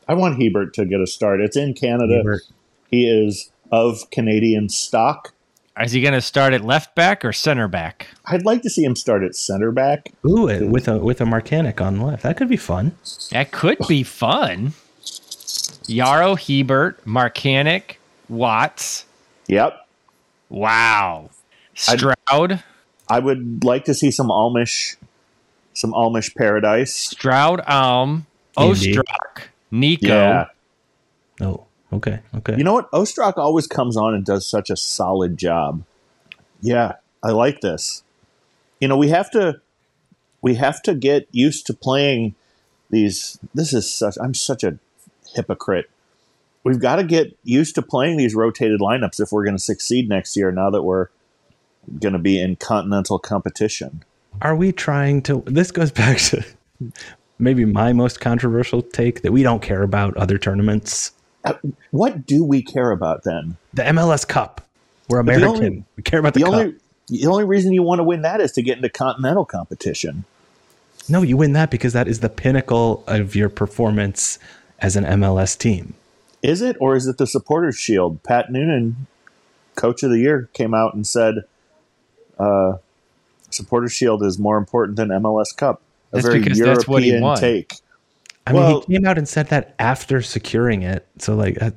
I 0.08 0.13
want 0.13 0.38
Hiebert 0.41 0.73
to 0.75 0.86
get 0.86 1.02
a 1.02 1.08
start. 1.08 1.41
It's 1.41 1.58
in 1.58 1.73
Canada. 1.73 2.17
Hiebert. 2.17 2.41
He 2.89 3.08
is 3.10 3.52
of 3.71 4.10
Canadian 4.12 4.69
stock. 4.69 5.34
Is 5.82 5.94
he 5.94 6.02
gonna 6.02 6.22
start 6.22 6.54
at 6.54 6.62
left 6.63 6.94
back 6.96 7.24
or 7.24 7.32
center 7.32 7.68
back? 7.68 8.08
I'd 8.26 8.46
like 8.46 8.62
to 8.63 8.70
see 8.70 8.84
him 8.84 8.96
start 8.96 9.24
at 9.24 9.36
center 9.36 9.72
back. 9.72 10.12
Ooh, 10.26 10.44
with 10.70 10.88
a 10.88 11.00
with 11.00 11.22
a 11.22 11.24
Markanich 11.24 11.80
on 11.80 12.02
left. 12.02 12.24
That 12.24 12.36
could 12.38 12.50
be 12.50 12.58
fun. 12.58 12.98
That 13.32 13.52
could 13.52 13.78
be 13.88 14.04
fun. 14.04 14.74
Yaro, 15.88 16.38
Hiebert, 16.38 17.04
Markanich, 17.06 17.96
Watts. 18.28 19.06
Yep. 19.48 19.88
Wow. 20.50 21.30
I'd- 21.88 21.98
Stroud, 21.98 22.63
I 23.08 23.20
would 23.20 23.63
like 23.63 23.86
to 23.86 23.94
see 23.94 24.12
some 24.12 24.30
Almish, 24.30 24.98
some 25.74 25.94
Almish 25.94 26.34
paradise. 26.36 26.94
Stroud, 26.94 27.62
Alm, 27.62 28.28
Indy. 28.60 28.94
Ostrak, 28.94 29.48
Nico. 29.72 30.08
Yeah. 30.08 30.46
Oh, 31.42 31.65
okay, 31.93 32.19
okay. 32.36 32.58
You 32.58 32.63
know 32.63 32.73
what? 32.73 32.91
Ostrak 32.91 33.38
always 33.38 33.67
comes 33.67 33.97
on 33.97 34.13
and 34.13 34.25
does 34.25 34.45
such 34.45 34.69
a 34.69 34.75
solid 34.75 35.38
job. 35.38 35.84
Yeah, 36.62 36.95
I 37.23 37.32
like 37.32 37.62
this. 37.62 38.04
You 38.80 38.88
know, 38.88 38.97
we 38.97 39.10
have 39.10 39.30
to 39.32 39.62
we 40.41 40.56
have 40.56 40.82
to 40.84 40.95
get 40.95 41.28
used 41.32 41.65
to 41.67 41.73
playing 41.73 42.36
these 42.89 43.39
this 43.54 43.73
is 43.73 43.91
such 43.91 44.17
I'm 44.21 44.34
such 44.34 44.63
a 44.63 44.78
hypocrite. 45.36 45.89
We've 46.63 46.80
got 46.80 46.97
to 46.97 47.04
get 47.04 47.38
used 47.43 47.75
to 47.75 47.82
playing 47.82 48.17
these 48.17 48.36
rotated 48.36 48.82
lineups 48.82 49.19
if 49.21 49.32
we're 49.32 49.45
going 49.45 49.56
to 49.56 49.63
succeed 49.63 50.10
next 50.10 50.36
year 50.36 50.52
now 50.52 50.69
that 50.69 50.84
we're 50.84 51.08
going 51.99 52.13
to 52.13 52.19
be 52.19 52.39
in 52.39 52.58
continental 52.58 53.17
competition. 53.17 54.04
Are 54.41 54.56
we 54.56 54.71
trying 54.71 55.21
to? 55.23 55.43
This 55.45 55.71
goes 55.71 55.91
back 55.91 56.17
to 56.17 56.43
maybe 57.39 57.65
my 57.65 57.93
most 57.93 58.19
controversial 58.19 58.82
take 58.82 59.21
that 59.21 59.32
we 59.32 59.43
don't 59.43 59.62
care 59.62 59.84
about 59.84 60.15
other 60.17 60.38
tournaments. 60.38 61.12
Uh, 61.43 61.54
What 61.91 62.25
do 62.25 62.43
we 62.43 62.62
care 62.62 62.91
about 62.91 63.23
then? 63.23 63.58
The 63.73 63.84
MLS 63.84 64.28
Cup. 64.28 64.62
We're 65.08 65.23
the 65.23 65.32
American. 65.34 65.49
only- 65.65 65.84
we 65.95 66.04
care 66.04 66.19
about 66.19 66.34
the, 66.34 66.41
The 66.41 66.45
cup. 66.45 66.54
only 66.54 66.75
the 67.08 67.25
only 67.25 67.43
reason 67.43 67.73
you 67.73 67.82
want 67.82 67.97
to 67.99 68.04
win 68.04 68.21
that 68.21 68.39
is 68.39 68.52
to 68.52 68.62
get 68.62 68.78
into 68.78 68.89
continental 68.89 69.43
competition. 69.45 70.25
No, 71.08 71.23
you 71.23 71.38
win 71.38 71.54
that 71.54 71.71
because 71.71 71.93
that 71.93 72.08
is 72.08 72.19
the 72.19 72.30
pinnacle 72.30 73.04
of 73.08 73.36
your 73.36 73.49
performance 73.49 74.38
as 74.78 74.95
an 74.95 75.06
MLS 75.06 75.58
team. 75.58 75.95
Is 76.43 76.62
it, 76.62 76.78
or 76.80 76.95
is 76.95 77.08
it 77.08 77.17
the 77.17 77.25
Supporters 77.25 77.75
Shield? 77.78 78.21
Pat 78.21 78.52
Noonan, 78.52 79.08
Coach 79.75 80.04
of 80.04 80.12
the 80.12 80.19
Year, 80.19 80.49
came 80.54 80.75
out 80.75 80.93
and 80.93 81.08
said, 81.08 81.45
uh, 82.38 82.73
"Supporters 83.49 83.91
Shield 83.91 84.21
is 84.23 84.38
more 84.38 84.58
important 84.58 84.95
than 84.97 85.10
MLS 85.10 85.52
Cup." 85.56 85.82
A 86.12 86.15
That's 86.17 86.28
very 86.28 86.39
because 86.39 86.60
European 86.60 86.75
that's 86.78 86.88
what 86.88 87.04
he 87.04 87.19
won. 87.19 87.38
take. 87.39 87.73
I 88.47 88.54
mean, 88.54 88.82
he 88.88 88.95
came 88.95 89.06
out 89.06 89.17
and 89.17 89.28
said 89.28 89.47
that 89.47 89.75
after 89.78 90.21
securing 90.21 90.82
it. 90.82 91.08
So, 91.17 91.36
like, 91.36 91.56
that, 91.56 91.75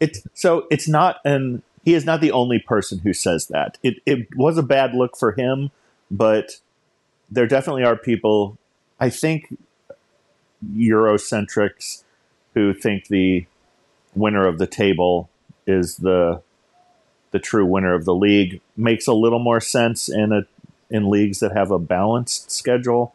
It's 0.00 0.22
so 0.34 0.66
it's 0.70 0.88
not 0.88 1.20
an. 1.24 1.62
He 1.84 1.94
is 1.94 2.04
not 2.04 2.20
the 2.20 2.32
only 2.32 2.58
person 2.58 2.98
who 2.98 3.12
says 3.12 3.46
that. 3.48 3.78
It 3.82 3.96
it 4.06 4.28
was 4.36 4.58
a 4.58 4.62
bad 4.62 4.94
look 4.94 5.16
for 5.16 5.32
him, 5.32 5.70
but 6.10 6.60
there 7.30 7.46
definitely 7.46 7.84
are 7.84 7.96
people. 7.96 8.58
I 9.00 9.10
think 9.10 9.56
Eurocentrics 10.76 12.04
who 12.54 12.74
think 12.74 13.08
the 13.08 13.46
winner 14.14 14.46
of 14.46 14.58
the 14.58 14.66
table 14.66 15.30
is 15.66 15.96
the 15.96 16.42
the 17.30 17.38
true 17.38 17.64
winner 17.64 17.94
of 17.94 18.04
the 18.04 18.14
league 18.14 18.60
makes 18.76 19.06
a 19.06 19.14
little 19.14 19.38
more 19.38 19.60
sense 19.60 20.08
in 20.08 20.32
a 20.32 20.42
in 20.90 21.08
leagues 21.08 21.40
that 21.40 21.52
have 21.52 21.70
a 21.70 21.78
balanced 21.78 22.50
schedule 22.50 23.14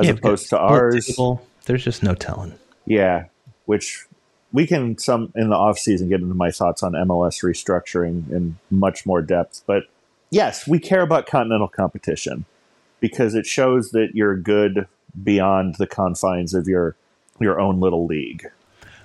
as 0.00 0.06
yeah, 0.06 0.12
opposed 0.14 0.48
to 0.48 0.58
ours. 0.58 1.06
table, 1.06 1.46
there's 1.68 1.84
just 1.84 2.02
no 2.02 2.14
telling. 2.14 2.54
Yeah, 2.86 3.26
which 3.66 4.06
we 4.52 4.66
can 4.66 4.98
some 4.98 5.32
in 5.36 5.50
the 5.50 5.56
off 5.56 5.78
season 5.78 6.08
get 6.08 6.20
into 6.20 6.34
my 6.34 6.50
thoughts 6.50 6.82
on 6.82 6.92
MLS 6.92 7.44
restructuring 7.44 8.28
in 8.32 8.58
much 8.70 9.06
more 9.06 9.22
depth. 9.22 9.62
But 9.66 9.84
yes, 10.30 10.66
we 10.66 10.80
care 10.80 11.02
about 11.02 11.26
continental 11.26 11.68
competition 11.68 12.46
because 13.00 13.34
it 13.34 13.46
shows 13.46 13.90
that 13.90 14.14
you're 14.14 14.36
good 14.36 14.88
beyond 15.22 15.76
the 15.76 15.86
confines 15.86 16.54
of 16.54 16.66
your 16.66 16.96
your 17.40 17.60
own 17.60 17.78
little 17.78 18.06
league. 18.06 18.46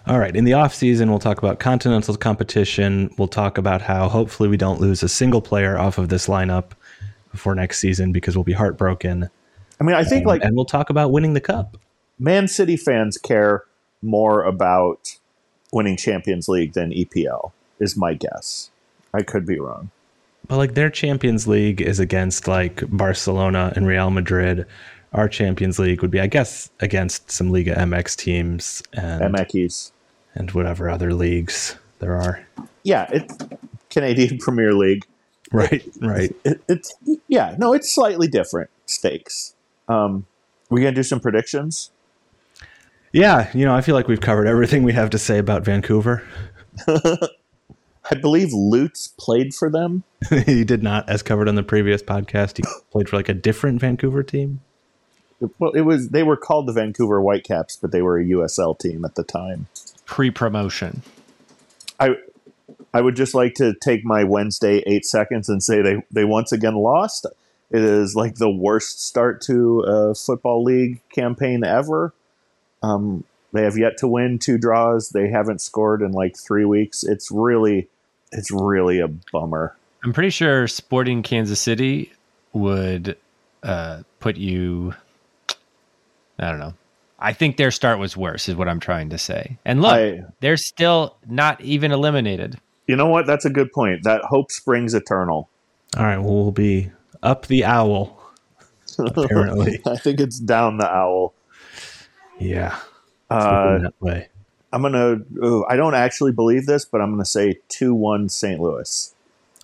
All 0.05 0.19
right. 0.19 0.35
In 0.35 0.43
the 0.43 0.53
off 0.53 0.73
season, 0.73 1.09
we'll 1.09 1.19
talk 1.19 1.37
about 1.37 1.59
continental 1.59 2.15
competition. 2.17 3.13
We'll 3.17 3.29
talk 3.29 3.57
about 3.57 3.81
how 3.81 4.09
hopefully 4.09 4.49
we 4.49 4.57
don't 4.57 4.81
lose 4.81 5.01
a 5.01 5.07
single 5.07 5.41
player 5.41 5.77
off 5.77 5.97
of 5.97 6.09
this 6.09 6.27
lineup 6.27 6.71
before 7.31 7.55
next 7.55 7.79
season 7.79 8.11
because 8.11 8.35
we'll 8.35 8.43
be 8.43 8.53
heartbroken. 8.53 9.29
I 9.79 9.83
mean, 9.83 9.95
I 9.95 10.03
think 10.03 10.25
like 10.25 10.43
and 10.43 10.55
we'll 10.55 10.65
talk 10.65 10.89
about 10.89 11.11
winning 11.11 11.33
the 11.33 11.41
cup. 11.41 11.77
Man 12.19 12.47
City 12.47 12.77
fans 12.77 13.17
care 13.17 13.63
more 14.01 14.43
about 14.43 15.17
winning 15.71 15.97
Champions 15.97 16.47
League 16.47 16.73
than 16.73 16.91
EPL 16.91 17.51
is 17.79 17.97
my 17.97 18.13
guess. 18.13 18.69
I 19.13 19.23
could 19.23 19.45
be 19.45 19.59
wrong. 19.59 19.91
But 20.47 20.57
like 20.57 20.73
their 20.73 20.89
Champions 20.89 21.47
League 21.47 21.81
is 21.81 21.99
against 21.99 22.47
like 22.47 22.83
Barcelona 22.89 23.73
and 23.75 23.87
Real 23.87 24.09
Madrid. 24.11 24.65
Our 25.13 25.29
Champions 25.29 25.79
League 25.79 26.01
would 26.01 26.11
be, 26.11 26.19
I 26.19 26.27
guess, 26.27 26.69
against 26.79 27.31
some 27.31 27.51
Liga 27.51 27.75
MX 27.75 28.15
teams 28.17 28.83
and 28.93 29.35
MX. 29.35 29.91
and 30.35 30.51
whatever 30.51 30.89
other 30.89 31.13
leagues 31.13 31.75
there 31.99 32.15
are. 32.15 32.45
Yeah, 32.83 33.07
it's 33.11 33.37
Canadian 33.89 34.37
Premier 34.39 34.73
League. 34.73 35.05
Right, 35.51 35.87
right. 36.01 36.35
it, 36.43 36.61
it's 36.67 36.95
yeah 37.27 37.55
no 37.59 37.73
it's 37.73 37.93
slightly 37.93 38.27
different 38.27 38.71
stakes 38.87 39.53
um 39.87 40.25
we 40.71 40.81
gonna 40.81 40.95
do 40.95 41.03
some 41.03 41.19
predictions 41.19 41.91
Yeah, 43.13 43.49
you 43.53 43.63
know, 43.63 43.75
I 43.75 43.81
feel 43.81 43.93
like 43.93 44.07
we've 44.07 44.19
covered 44.19 44.47
everything 44.47 44.83
we 44.83 44.93
have 44.93 45.11
to 45.11 45.19
say 45.19 45.37
about 45.37 45.63
Vancouver. 45.63 46.23
i 46.87 48.15
believe 48.19 48.49
lutz 48.51 49.07
played 49.19 49.53
for 49.53 49.69
them 49.69 50.03
he 50.45 50.63
did 50.63 50.81
not, 50.81 51.07
as 51.07 51.21
covered 51.21 51.47
on 51.47 51.55
the 51.55 51.63
previous 51.63 52.01
podcast. 52.01 52.57
He 52.57 52.63
played 52.91 53.09
for 53.09 53.15
like 53.17 53.29
a 53.29 53.33
different 53.33 53.79
Vancouver 53.79 54.23
team. 54.23 54.61
well 55.59 55.71
it 55.71 55.81
was 55.81 56.09
they 56.09 56.23
were 56.23 56.35
called 56.35 56.67
the 56.67 56.73
vancouver 56.73 57.21
whitecaps 57.21 57.75
but 57.77 57.91
they 57.91 58.01
were 58.01 58.17
a 58.17 58.25
usl 58.25 58.77
team 58.77 59.05
at 59.05 59.13
the 59.15 59.23
time 59.23 59.67
Pre 60.05 60.31
promotion. 60.31 61.03
i 61.99 62.15
i 62.93 62.99
would 63.01 63.15
just 63.15 63.35
like 63.35 63.53
to 63.55 63.75
take 63.75 64.03
my 64.03 64.23
wednesday 64.23 64.83
eight 64.87 65.05
seconds 65.05 65.47
and 65.47 65.61
say 65.61 65.81
they 65.81 66.03
they 66.09 66.25
once 66.25 66.51
again 66.51 66.75
lost 66.75 67.27
it 67.69 67.81
is 67.81 68.15
like 68.15 68.35
the 68.35 68.49
worst 68.49 69.05
start 69.05 69.41
to 69.41 69.81
a 69.81 70.15
football 70.15 70.63
league 70.63 71.01
campaign 71.09 71.63
ever 71.63 72.13
um 72.83 73.23
they 73.53 73.63
have 73.63 73.77
yet 73.77 73.97
to 73.97 74.07
win 74.07 74.37
two 74.37 74.57
draws 74.57 75.09
they 75.09 75.29
haven't 75.29 75.61
scored 75.61 76.01
in 76.01 76.11
like 76.11 76.35
three 76.37 76.65
weeks 76.65 77.03
it's 77.03 77.31
really 77.31 77.87
it's 78.31 78.51
really 78.51 78.99
a 78.99 79.07
bummer 79.31 79.75
I'm 80.03 80.11
pretty 80.11 80.31
sure 80.31 80.67
Sporting 80.67 81.23
Kansas 81.23 81.61
City 81.61 82.11
would 82.51 83.15
uh, 83.63 84.03
put 84.19 84.35
you. 84.35 84.93
I 86.37 86.49
don't 86.49 86.59
know. 86.59 86.73
I 87.19 87.31
think 87.31 87.55
their 87.55 87.71
start 87.71 87.99
was 87.99 88.17
worse, 88.17 88.49
is 88.49 88.55
what 88.55 88.67
I'm 88.67 88.81
trying 88.81 89.11
to 89.11 89.17
say. 89.17 89.57
And 89.63 89.81
look, 89.81 89.93
I- 89.93 90.23
they're 90.41 90.57
still 90.57 91.15
not 91.25 91.61
even 91.61 91.93
eliminated. 91.93 92.59
You 92.85 92.97
know 92.97 93.07
what? 93.07 93.25
That's 93.25 93.45
a 93.45 93.49
good 93.49 93.71
point. 93.71 94.03
That 94.03 94.23
hope 94.25 94.51
springs 94.51 94.93
eternal. 94.93 95.47
All 95.95 96.03
right, 96.03 96.17
well, 96.17 96.33
we'll 96.33 96.51
be 96.51 96.91
up 97.21 97.45
the 97.45 97.63
owl, 97.63 98.21
apparently. 98.99 99.79
I 99.87 99.95
think 99.95 100.19
it's 100.19 100.37
down 100.37 100.79
the 100.79 100.91
owl. 100.93 101.32
Yeah, 102.39 102.77
Uh, 103.29 103.77
that 103.79 103.93
way. 103.99 104.27
I'm 104.71 104.81
gonna. 104.81 105.17
ooh, 105.43 105.65
I 105.69 105.75
don't 105.75 105.93
actually 105.95 106.31
believe 106.31 106.65
this, 106.65 106.83
but 106.85 106.99
I'm 107.01 107.11
gonna 107.11 107.25
say 107.25 107.59
two 107.69 107.93
one 107.93 108.27
St. 108.29 108.59
Louis. 108.59 109.13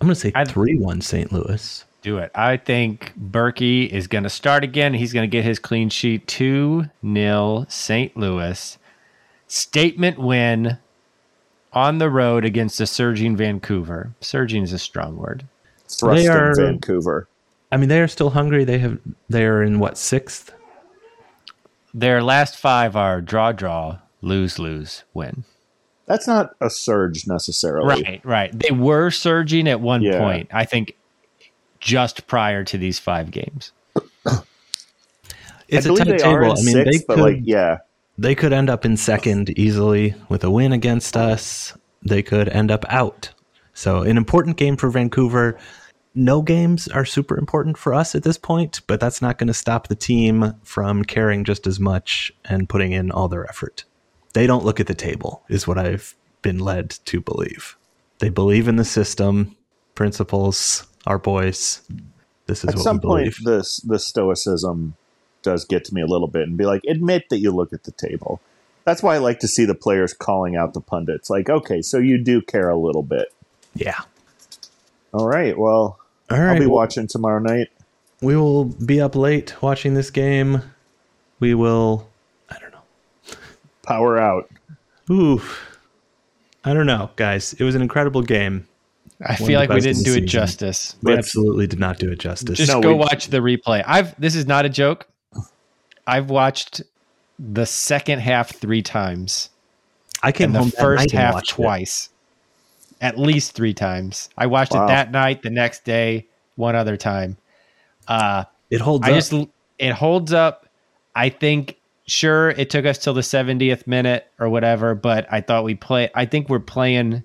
I'm 0.00 0.06
going 0.06 0.14
to 0.14 0.20
say 0.20 0.32
I- 0.34 0.46
3 0.46 0.78
1 0.78 1.02
St. 1.02 1.30
Louis. 1.30 1.84
Do 2.00 2.16
it. 2.16 2.30
I 2.34 2.56
think 2.56 3.12
Bürki 3.20 3.86
is 3.86 4.06
going 4.06 4.24
to 4.24 4.30
start 4.30 4.64
again. 4.64 4.94
He's 4.94 5.12
going 5.12 5.28
to 5.28 5.30
get 5.30 5.44
his 5.44 5.58
clean 5.58 5.90
sheet 5.90 6.26
2 6.26 6.86
nil 7.02 7.66
St. 7.68 8.16
Louis. 8.16 8.78
Statement 9.46 10.18
win 10.18 10.78
on 11.74 11.98
the 11.98 12.08
road 12.08 12.46
against 12.46 12.80
a 12.80 12.86
surging 12.86 13.36
Vancouver. 13.36 14.14
Surging 14.22 14.62
is 14.62 14.72
a 14.72 14.78
strong 14.78 15.18
word. 15.18 15.44
Thrusting 15.86 16.30
are- 16.30 16.54
Vancouver. 16.54 17.28
I 17.70 17.76
mean, 17.76 17.90
they 17.90 18.00
are 18.00 18.08
still 18.08 18.30
hungry. 18.30 18.64
They 18.64 18.78
have 18.78 18.98
they 19.28 19.44
are 19.44 19.62
in 19.62 19.78
what 19.80 19.98
sixth? 19.98 20.54
Their 21.92 22.22
last 22.22 22.56
five 22.56 22.94
are 22.96 23.20
draw, 23.20 23.52
draw, 23.52 23.98
lose, 24.22 24.58
lose, 24.58 25.04
win. 25.14 25.44
That's 26.06 26.26
not 26.26 26.54
a 26.60 26.70
surge 26.70 27.26
necessarily. 27.26 28.02
Right, 28.02 28.20
right. 28.24 28.58
They 28.58 28.72
were 28.72 29.10
surging 29.10 29.68
at 29.68 29.80
one 29.80 30.02
Yeah. 30.02 30.18
point, 30.18 30.48
I 30.52 30.64
think, 30.64 30.96
just 31.78 32.26
prior 32.26 32.64
to 32.64 32.76
these 32.78 32.98
five 32.98 33.30
games. 33.30 33.72
It's 35.68 35.86
I 35.86 35.90
a 35.90 35.92
believe 35.92 35.98
tight 35.98 36.18
they 36.18 36.24
are 36.24 36.40
table. 36.40 36.52
I 36.58 36.62
mean, 36.62 36.72
sixth, 36.74 37.00
they 37.00 37.04
but 37.06 37.14
could 37.14 37.22
like, 37.22 37.38
yeah, 37.44 37.78
they 38.18 38.34
could 38.34 38.52
end 38.52 38.68
up 38.68 38.84
in 38.84 38.96
second 38.96 39.50
easily 39.58 40.14
with 40.28 40.42
a 40.42 40.50
win 40.50 40.72
against 40.72 41.16
us. 41.16 41.76
They 42.04 42.22
could 42.22 42.48
end 42.48 42.70
up 42.72 42.84
out. 42.88 43.30
So 43.72 44.02
an 44.02 44.16
important 44.16 44.56
game 44.56 44.76
for 44.76 44.90
Vancouver. 44.90 45.58
No 46.14 46.42
games 46.42 46.88
are 46.88 47.04
super 47.04 47.38
important 47.38 47.78
for 47.78 47.94
us 47.94 48.14
at 48.14 48.24
this 48.24 48.36
point, 48.36 48.80
but 48.86 48.98
that's 48.98 49.22
not 49.22 49.38
going 49.38 49.46
to 49.46 49.54
stop 49.54 49.86
the 49.86 49.94
team 49.94 50.54
from 50.64 51.04
caring 51.04 51.44
just 51.44 51.66
as 51.66 51.78
much 51.78 52.32
and 52.44 52.68
putting 52.68 52.92
in 52.92 53.10
all 53.12 53.28
their 53.28 53.48
effort. 53.48 53.84
They 54.32 54.46
don't 54.46 54.64
look 54.64 54.80
at 54.80 54.88
the 54.88 54.94
table, 54.94 55.42
is 55.48 55.68
what 55.68 55.78
I've 55.78 56.14
been 56.42 56.58
led 56.58 56.90
to 57.06 57.20
believe. 57.20 57.76
They 58.18 58.28
believe 58.28 58.66
in 58.66 58.76
the 58.76 58.84
system, 58.84 59.56
principles, 59.94 60.86
our 61.06 61.18
boys. 61.18 61.80
This 62.46 62.64
is 62.64 62.70
at 62.70 62.74
what 62.74 62.82
some 62.82 63.00
point, 63.00 63.34
this 63.44 63.76
the 63.78 63.98
stoicism 63.98 64.94
does 65.42 65.64
get 65.64 65.84
to 65.86 65.94
me 65.94 66.02
a 66.02 66.06
little 66.06 66.26
bit, 66.26 66.42
and 66.42 66.56
be 66.56 66.66
like, 66.66 66.82
admit 66.88 67.28
that 67.30 67.38
you 67.38 67.52
look 67.52 67.72
at 67.72 67.84
the 67.84 67.92
table. 67.92 68.40
That's 68.84 69.02
why 69.02 69.14
I 69.14 69.18
like 69.18 69.38
to 69.40 69.48
see 69.48 69.64
the 69.64 69.74
players 69.74 70.12
calling 70.12 70.56
out 70.56 70.74
the 70.74 70.80
pundits. 70.80 71.30
Like, 71.30 71.48
okay, 71.48 71.82
so 71.82 71.98
you 71.98 72.18
do 72.18 72.42
care 72.42 72.68
a 72.68 72.76
little 72.76 73.04
bit. 73.04 73.32
yeah. 73.74 74.00
All 75.12 75.26
right, 75.26 75.58
well, 75.58 75.99
All 76.30 76.40
I'll 76.40 76.58
be 76.58 76.66
watching 76.66 77.06
tomorrow 77.06 77.40
night. 77.40 77.68
we 78.22 78.36
will 78.36 78.64
be 78.66 79.00
up 79.00 79.16
late 79.16 79.60
watching 79.62 79.94
this 79.94 80.10
game. 80.10 80.62
We 81.40 81.54
will, 81.54 82.08
I 82.50 82.58
don't 82.58 82.70
know. 82.72 83.36
Power 83.82 84.18
out. 84.18 84.50
Ooh, 85.10 85.40
I 86.64 86.74
don't 86.74 86.86
know, 86.86 87.10
guys. 87.16 87.54
It 87.54 87.64
was 87.64 87.74
an 87.74 87.82
incredible 87.82 88.22
game. 88.22 88.66
I 89.26 89.34
One 89.34 89.48
feel 89.48 89.58
like 89.60 89.70
we 89.70 89.80
didn't 89.80 90.04
the 90.04 90.12
do 90.12 90.14
it 90.16 90.26
justice. 90.26 90.96
We 91.02 91.12
Let's- 91.14 91.26
absolutely 91.26 91.66
did 91.66 91.78
not 91.78 91.98
do 91.98 92.10
it 92.10 92.18
justice. 92.18 92.56
Just 92.58 92.70
No, 92.72 92.80
go 92.80 92.88
we- 92.92 92.94
watch 92.98 93.28
the 93.28 93.38
replay. 93.38 93.82
I've 93.86 94.18
this 94.20 94.34
is 94.34 94.46
not 94.46 94.64
a 94.64 94.68
joke. 94.68 95.06
I've 96.06 96.30
watched 96.30 96.82
the 97.38 97.64
second 97.66 98.20
half 98.20 98.50
three 98.54 98.82
times 98.82 99.50
I 100.22 100.32
came 100.32 100.46
and 100.46 100.54
the 100.54 100.58
home 100.60 100.70
that 100.70 100.80
first 100.80 101.10
half 101.12 101.46
twice. 101.46 102.06
it. 102.06 102.09
At 103.00 103.18
least 103.18 103.52
three 103.52 103.72
times. 103.74 104.28
I 104.36 104.46
watched 104.46 104.72
Wow. 104.72 104.84
it 104.84 104.88
that 104.88 105.10
night, 105.10 105.42
the 105.42 105.50
next 105.50 105.84
day, 105.84 106.26
one 106.56 106.76
other 106.76 106.96
time. 106.96 107.36
Uh 108.08 108.44
It 108.70 108.80
holds 108.80 109.06
I 109.06 109.10
up. 109.10 109.16
just 109.16 109.32
it 109.78 109.92
holds 109.92 110.32
up. 110.32 110.66
I 111.14 111.28
think 111.30 111.76
sure 112.06 112.50
it 112.50 112.70
took 112.70 112.84
us 112.84 112.98
till 112.98 113.14
the 113.14 113.20
70th 113.22 113.86
minute 113.86 114.26
or 114.38 114.48
whatever, 114.48 114.94
but 114.94 115.26
I 115.30 115.40
thought 115.40 115.64
we 115.64 115.74
play 115.74 116.10
I 116.14 116.24
think 116.26 116.48
we're 116.48 116.58
playing 116.60 117.22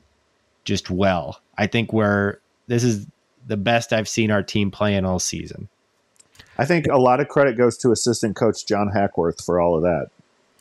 just 0.63 0.89
well. 0.89 1.41
I 1.57 1.67
think 1.67 1.91
we're 1.93 2.37
this 2.67 2.83
is 2.83 3.05
the 3.47 3.57
best 3.57 3.93
I've 3.93 4.07
seen 4.09 4.31
our 4.31 4.41
team 4.41 4.71
playing 4.71 5.05
all 5.05 5.19
season. 5.19 5.67
I 6.57 6.65
think 6.65 6.87
a 6.87 6.97
lot 6.97 7.19
of 7.19 7.27
credit 7.27 7.57
goes 7.57 7.77
to 7.79 7.91
assistant 7.91 8.35
coach 8.35 8.65
John 8.65 8.89
Hackworth 8.91 9.43
for 9.43 9.59
all 9.59 9.75
of 9.75 9.81
that. 9.83 10.07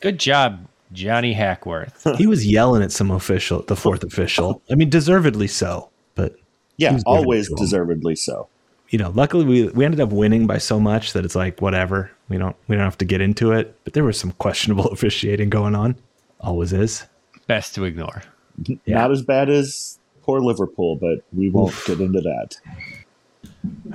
Good 0.01 0.19
job, 0.19 0.67
Johnny 0.93 1.33
Hackworth. 1.33 2.05
he 2.17 2.27
was 2.27 2.45
yelling 2.45 2.81
at 2.83 2.91
some 2.91 3.11
official, 3.11 3.61
the 3.63 3.75
fourth 3.75 4.03
official. 4.03 4.61
I 4.71 4.75
mean, 4.75 4.89
deservedly 4.89 5.47
so. 5.47 5.89
But 6.15 6.35
Yeah, 6.77 6.97
always 7.05 7.47
it 7.47 7.49
to 7.49 7.53
him. 7.55 7.65
deservedly 7.65 8.15
so. 8.15 8.47
you 8.89 8.99
know, 8.99 9.09
luckily 9.15 9.45
we 9.45 9.67
we 9.69 9.83
ended 9.85 9.99
up 9.99 10.11
winning 10.11 10.47
by 10.47 10.57
so 10.59 10.79
much 10.79 11.13
that 11.13 11.25
it's 11.25 11.35
like 11.35 11.61
whatever. 11.61 12.11
We 12.29 12.37
don't 12.37 12.55
we 12.67 12.75
don't 12.75 12.85
have 12.85 12.97
to 12.99 13.05
get 13.05 13.21
into 13.21 13.51
it. 13.51 13.77
But 13.83 13.93
there 13.93 14.03
was 14.03 14.19
some 14.19 14.31
questionable 14.33 14.85
officiating 14.91 15.49
going 15.49 15.75
on. 15.75 15.95
Always 16.39 16.71
is. 16.73 17.05
Best 17.47 17.75
to 17.75 17.83
ignore. 17.85 18.21
Yeah. 18.65 18.75
Not 18.99 19.11
as 19.11 19.21
bad 19.21 19.49
as 19.49 19.99
poor 20.21 20.39
Liverpool, 20.39 20.95
but 20.95 21.19
we 21.33 21.49
won't 21.49 21.75
get 21.85 21.99
into 21.99 22.21
that. 22.21 22.55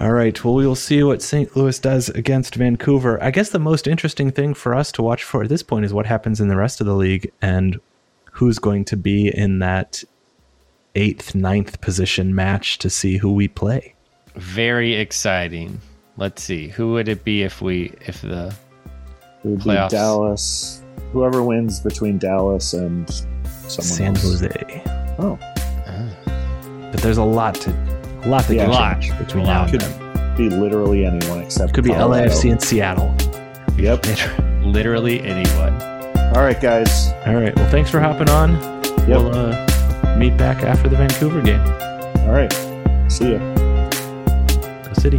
All 0.00 0.12
right. 0.12 0.42
Well, 0.44 0.54
we 0.54 0.66
will 0.66 0.74
see 0.74 1.02
what 1.02 1.22
St. 1.22 1.54
Louis 1.56 1.78
does 1.78 2.08
against 2.10 2.54
Vancouver. 2.54 3.22
I 3.22 3.30
guess 3.30 3.50
the 3.50 3.58
most 3.58 3.86
interesting 3.86 4.30
thing 4.30 4.54
for 4.54 4.74
us 4.74 4.90
to 4.92 5.02
watch 5.02 5.24
for 5.24 5.42
at 5.42 5.48
this 5.48 5.62
point 5.62 5.84
is 5.84 5.92
what 5.92 6.06
happens 6.06 6.40
in 6.40 6.48
the 6.48 6.56
rest 6.56 6.80
of 6.80 6.86
the 6.86 6.94
league 6.94 7.30
and 7.42 7.78
who's 8.32 8.58
going 8.58 8.84
to 8.86 8.96
be 8.96 9.28
in 9.28 9.58
that 9.58 10.02
eighth, 10.94 11.34
ninth 11.34 11.80
position 11.80 12.34
match 12.34 12.78
to 12.78 12.90
see 12.90 13.18
who 13.18 13.32
we 13.32 13.48
play. 13.48 13.94
Very 14.36 14.94
exciting. 14.94 15.80
Let's 16.16 16.42
see. 16.42 16.68
Who 16.68 16.92
would 16.92 17.08
it 17.08 17.24
be 17.24 17.42
if 17.42 17.60
we 17.60 17.92
if 18.06 18.22
the 18.22 18.54
It 19.44 19.48
would 19.48 19.58
be 19.58 19.64
Playoffs. 19.64 19.90
Dallas. 19.90 20.82
Whoever 21.12 21.42
wins 21.42 21.80
between 21.80 22.18
Dallas 22.18 22.72
and 22.72 23.10
San 23.68 24.16
else. 24.16 24.22
Jose. 24.22 24.82
Oh, 25.18 25.38
ah. 25.42 26.90
But 26.92 27.00
there's 27.02 27.18
a 27.18 27.24
lot 27.24 27.54
to 27.56 27.70
a 27.70 27.89
lot 28.28 28.44
to 28.44 28.54
Yeah. 28.54 28.66
get 28.66 28.70
Lot. 28.70 29.00
between 29.18 29.44
now 29.46 29.62
and 29.62 29.70
could 29.72 29.80
then. 29.80 30.36
be 30.36 30.48
literally 30.50 31.04
anyone 31.06 31.40
except 31.42 31.72
Could 31.74 31.84
be 31.84 31.90
Colorado. 31.90 32.28
LAFC 32.30 32.50
and 32.52 32.62
Seattle. 32.62 33.14
Yep. 33.76 34.04
literally 34.62 35.20
anyone. 35.22 35.80
All 36.34 36.42
right, 36.42 36.60
guys. 36.60 37.12
All 37.26 37.34
right. 37.34 37.54
Well, 37.56 37.68
thanks 37.70 37.90
for 37.90 37.98
hopping 38.00 38.28
on. 38.30 38.52
Yep. 39.08 39.08
We'll 39.08 39.34
uh, 39.34 40.16
meet 40.16 40.36
back 40.36 40.62
after 40.62 40.88
the 40.88 40.96
Vancouver 40.96 41.40
game. 41.40 41.60
All 42.26 42.32
right. 42.32 42.52
See 43.10 43.32
ya. 43.32 43.38
Go 44.84 44.92
City. 44.92 45.18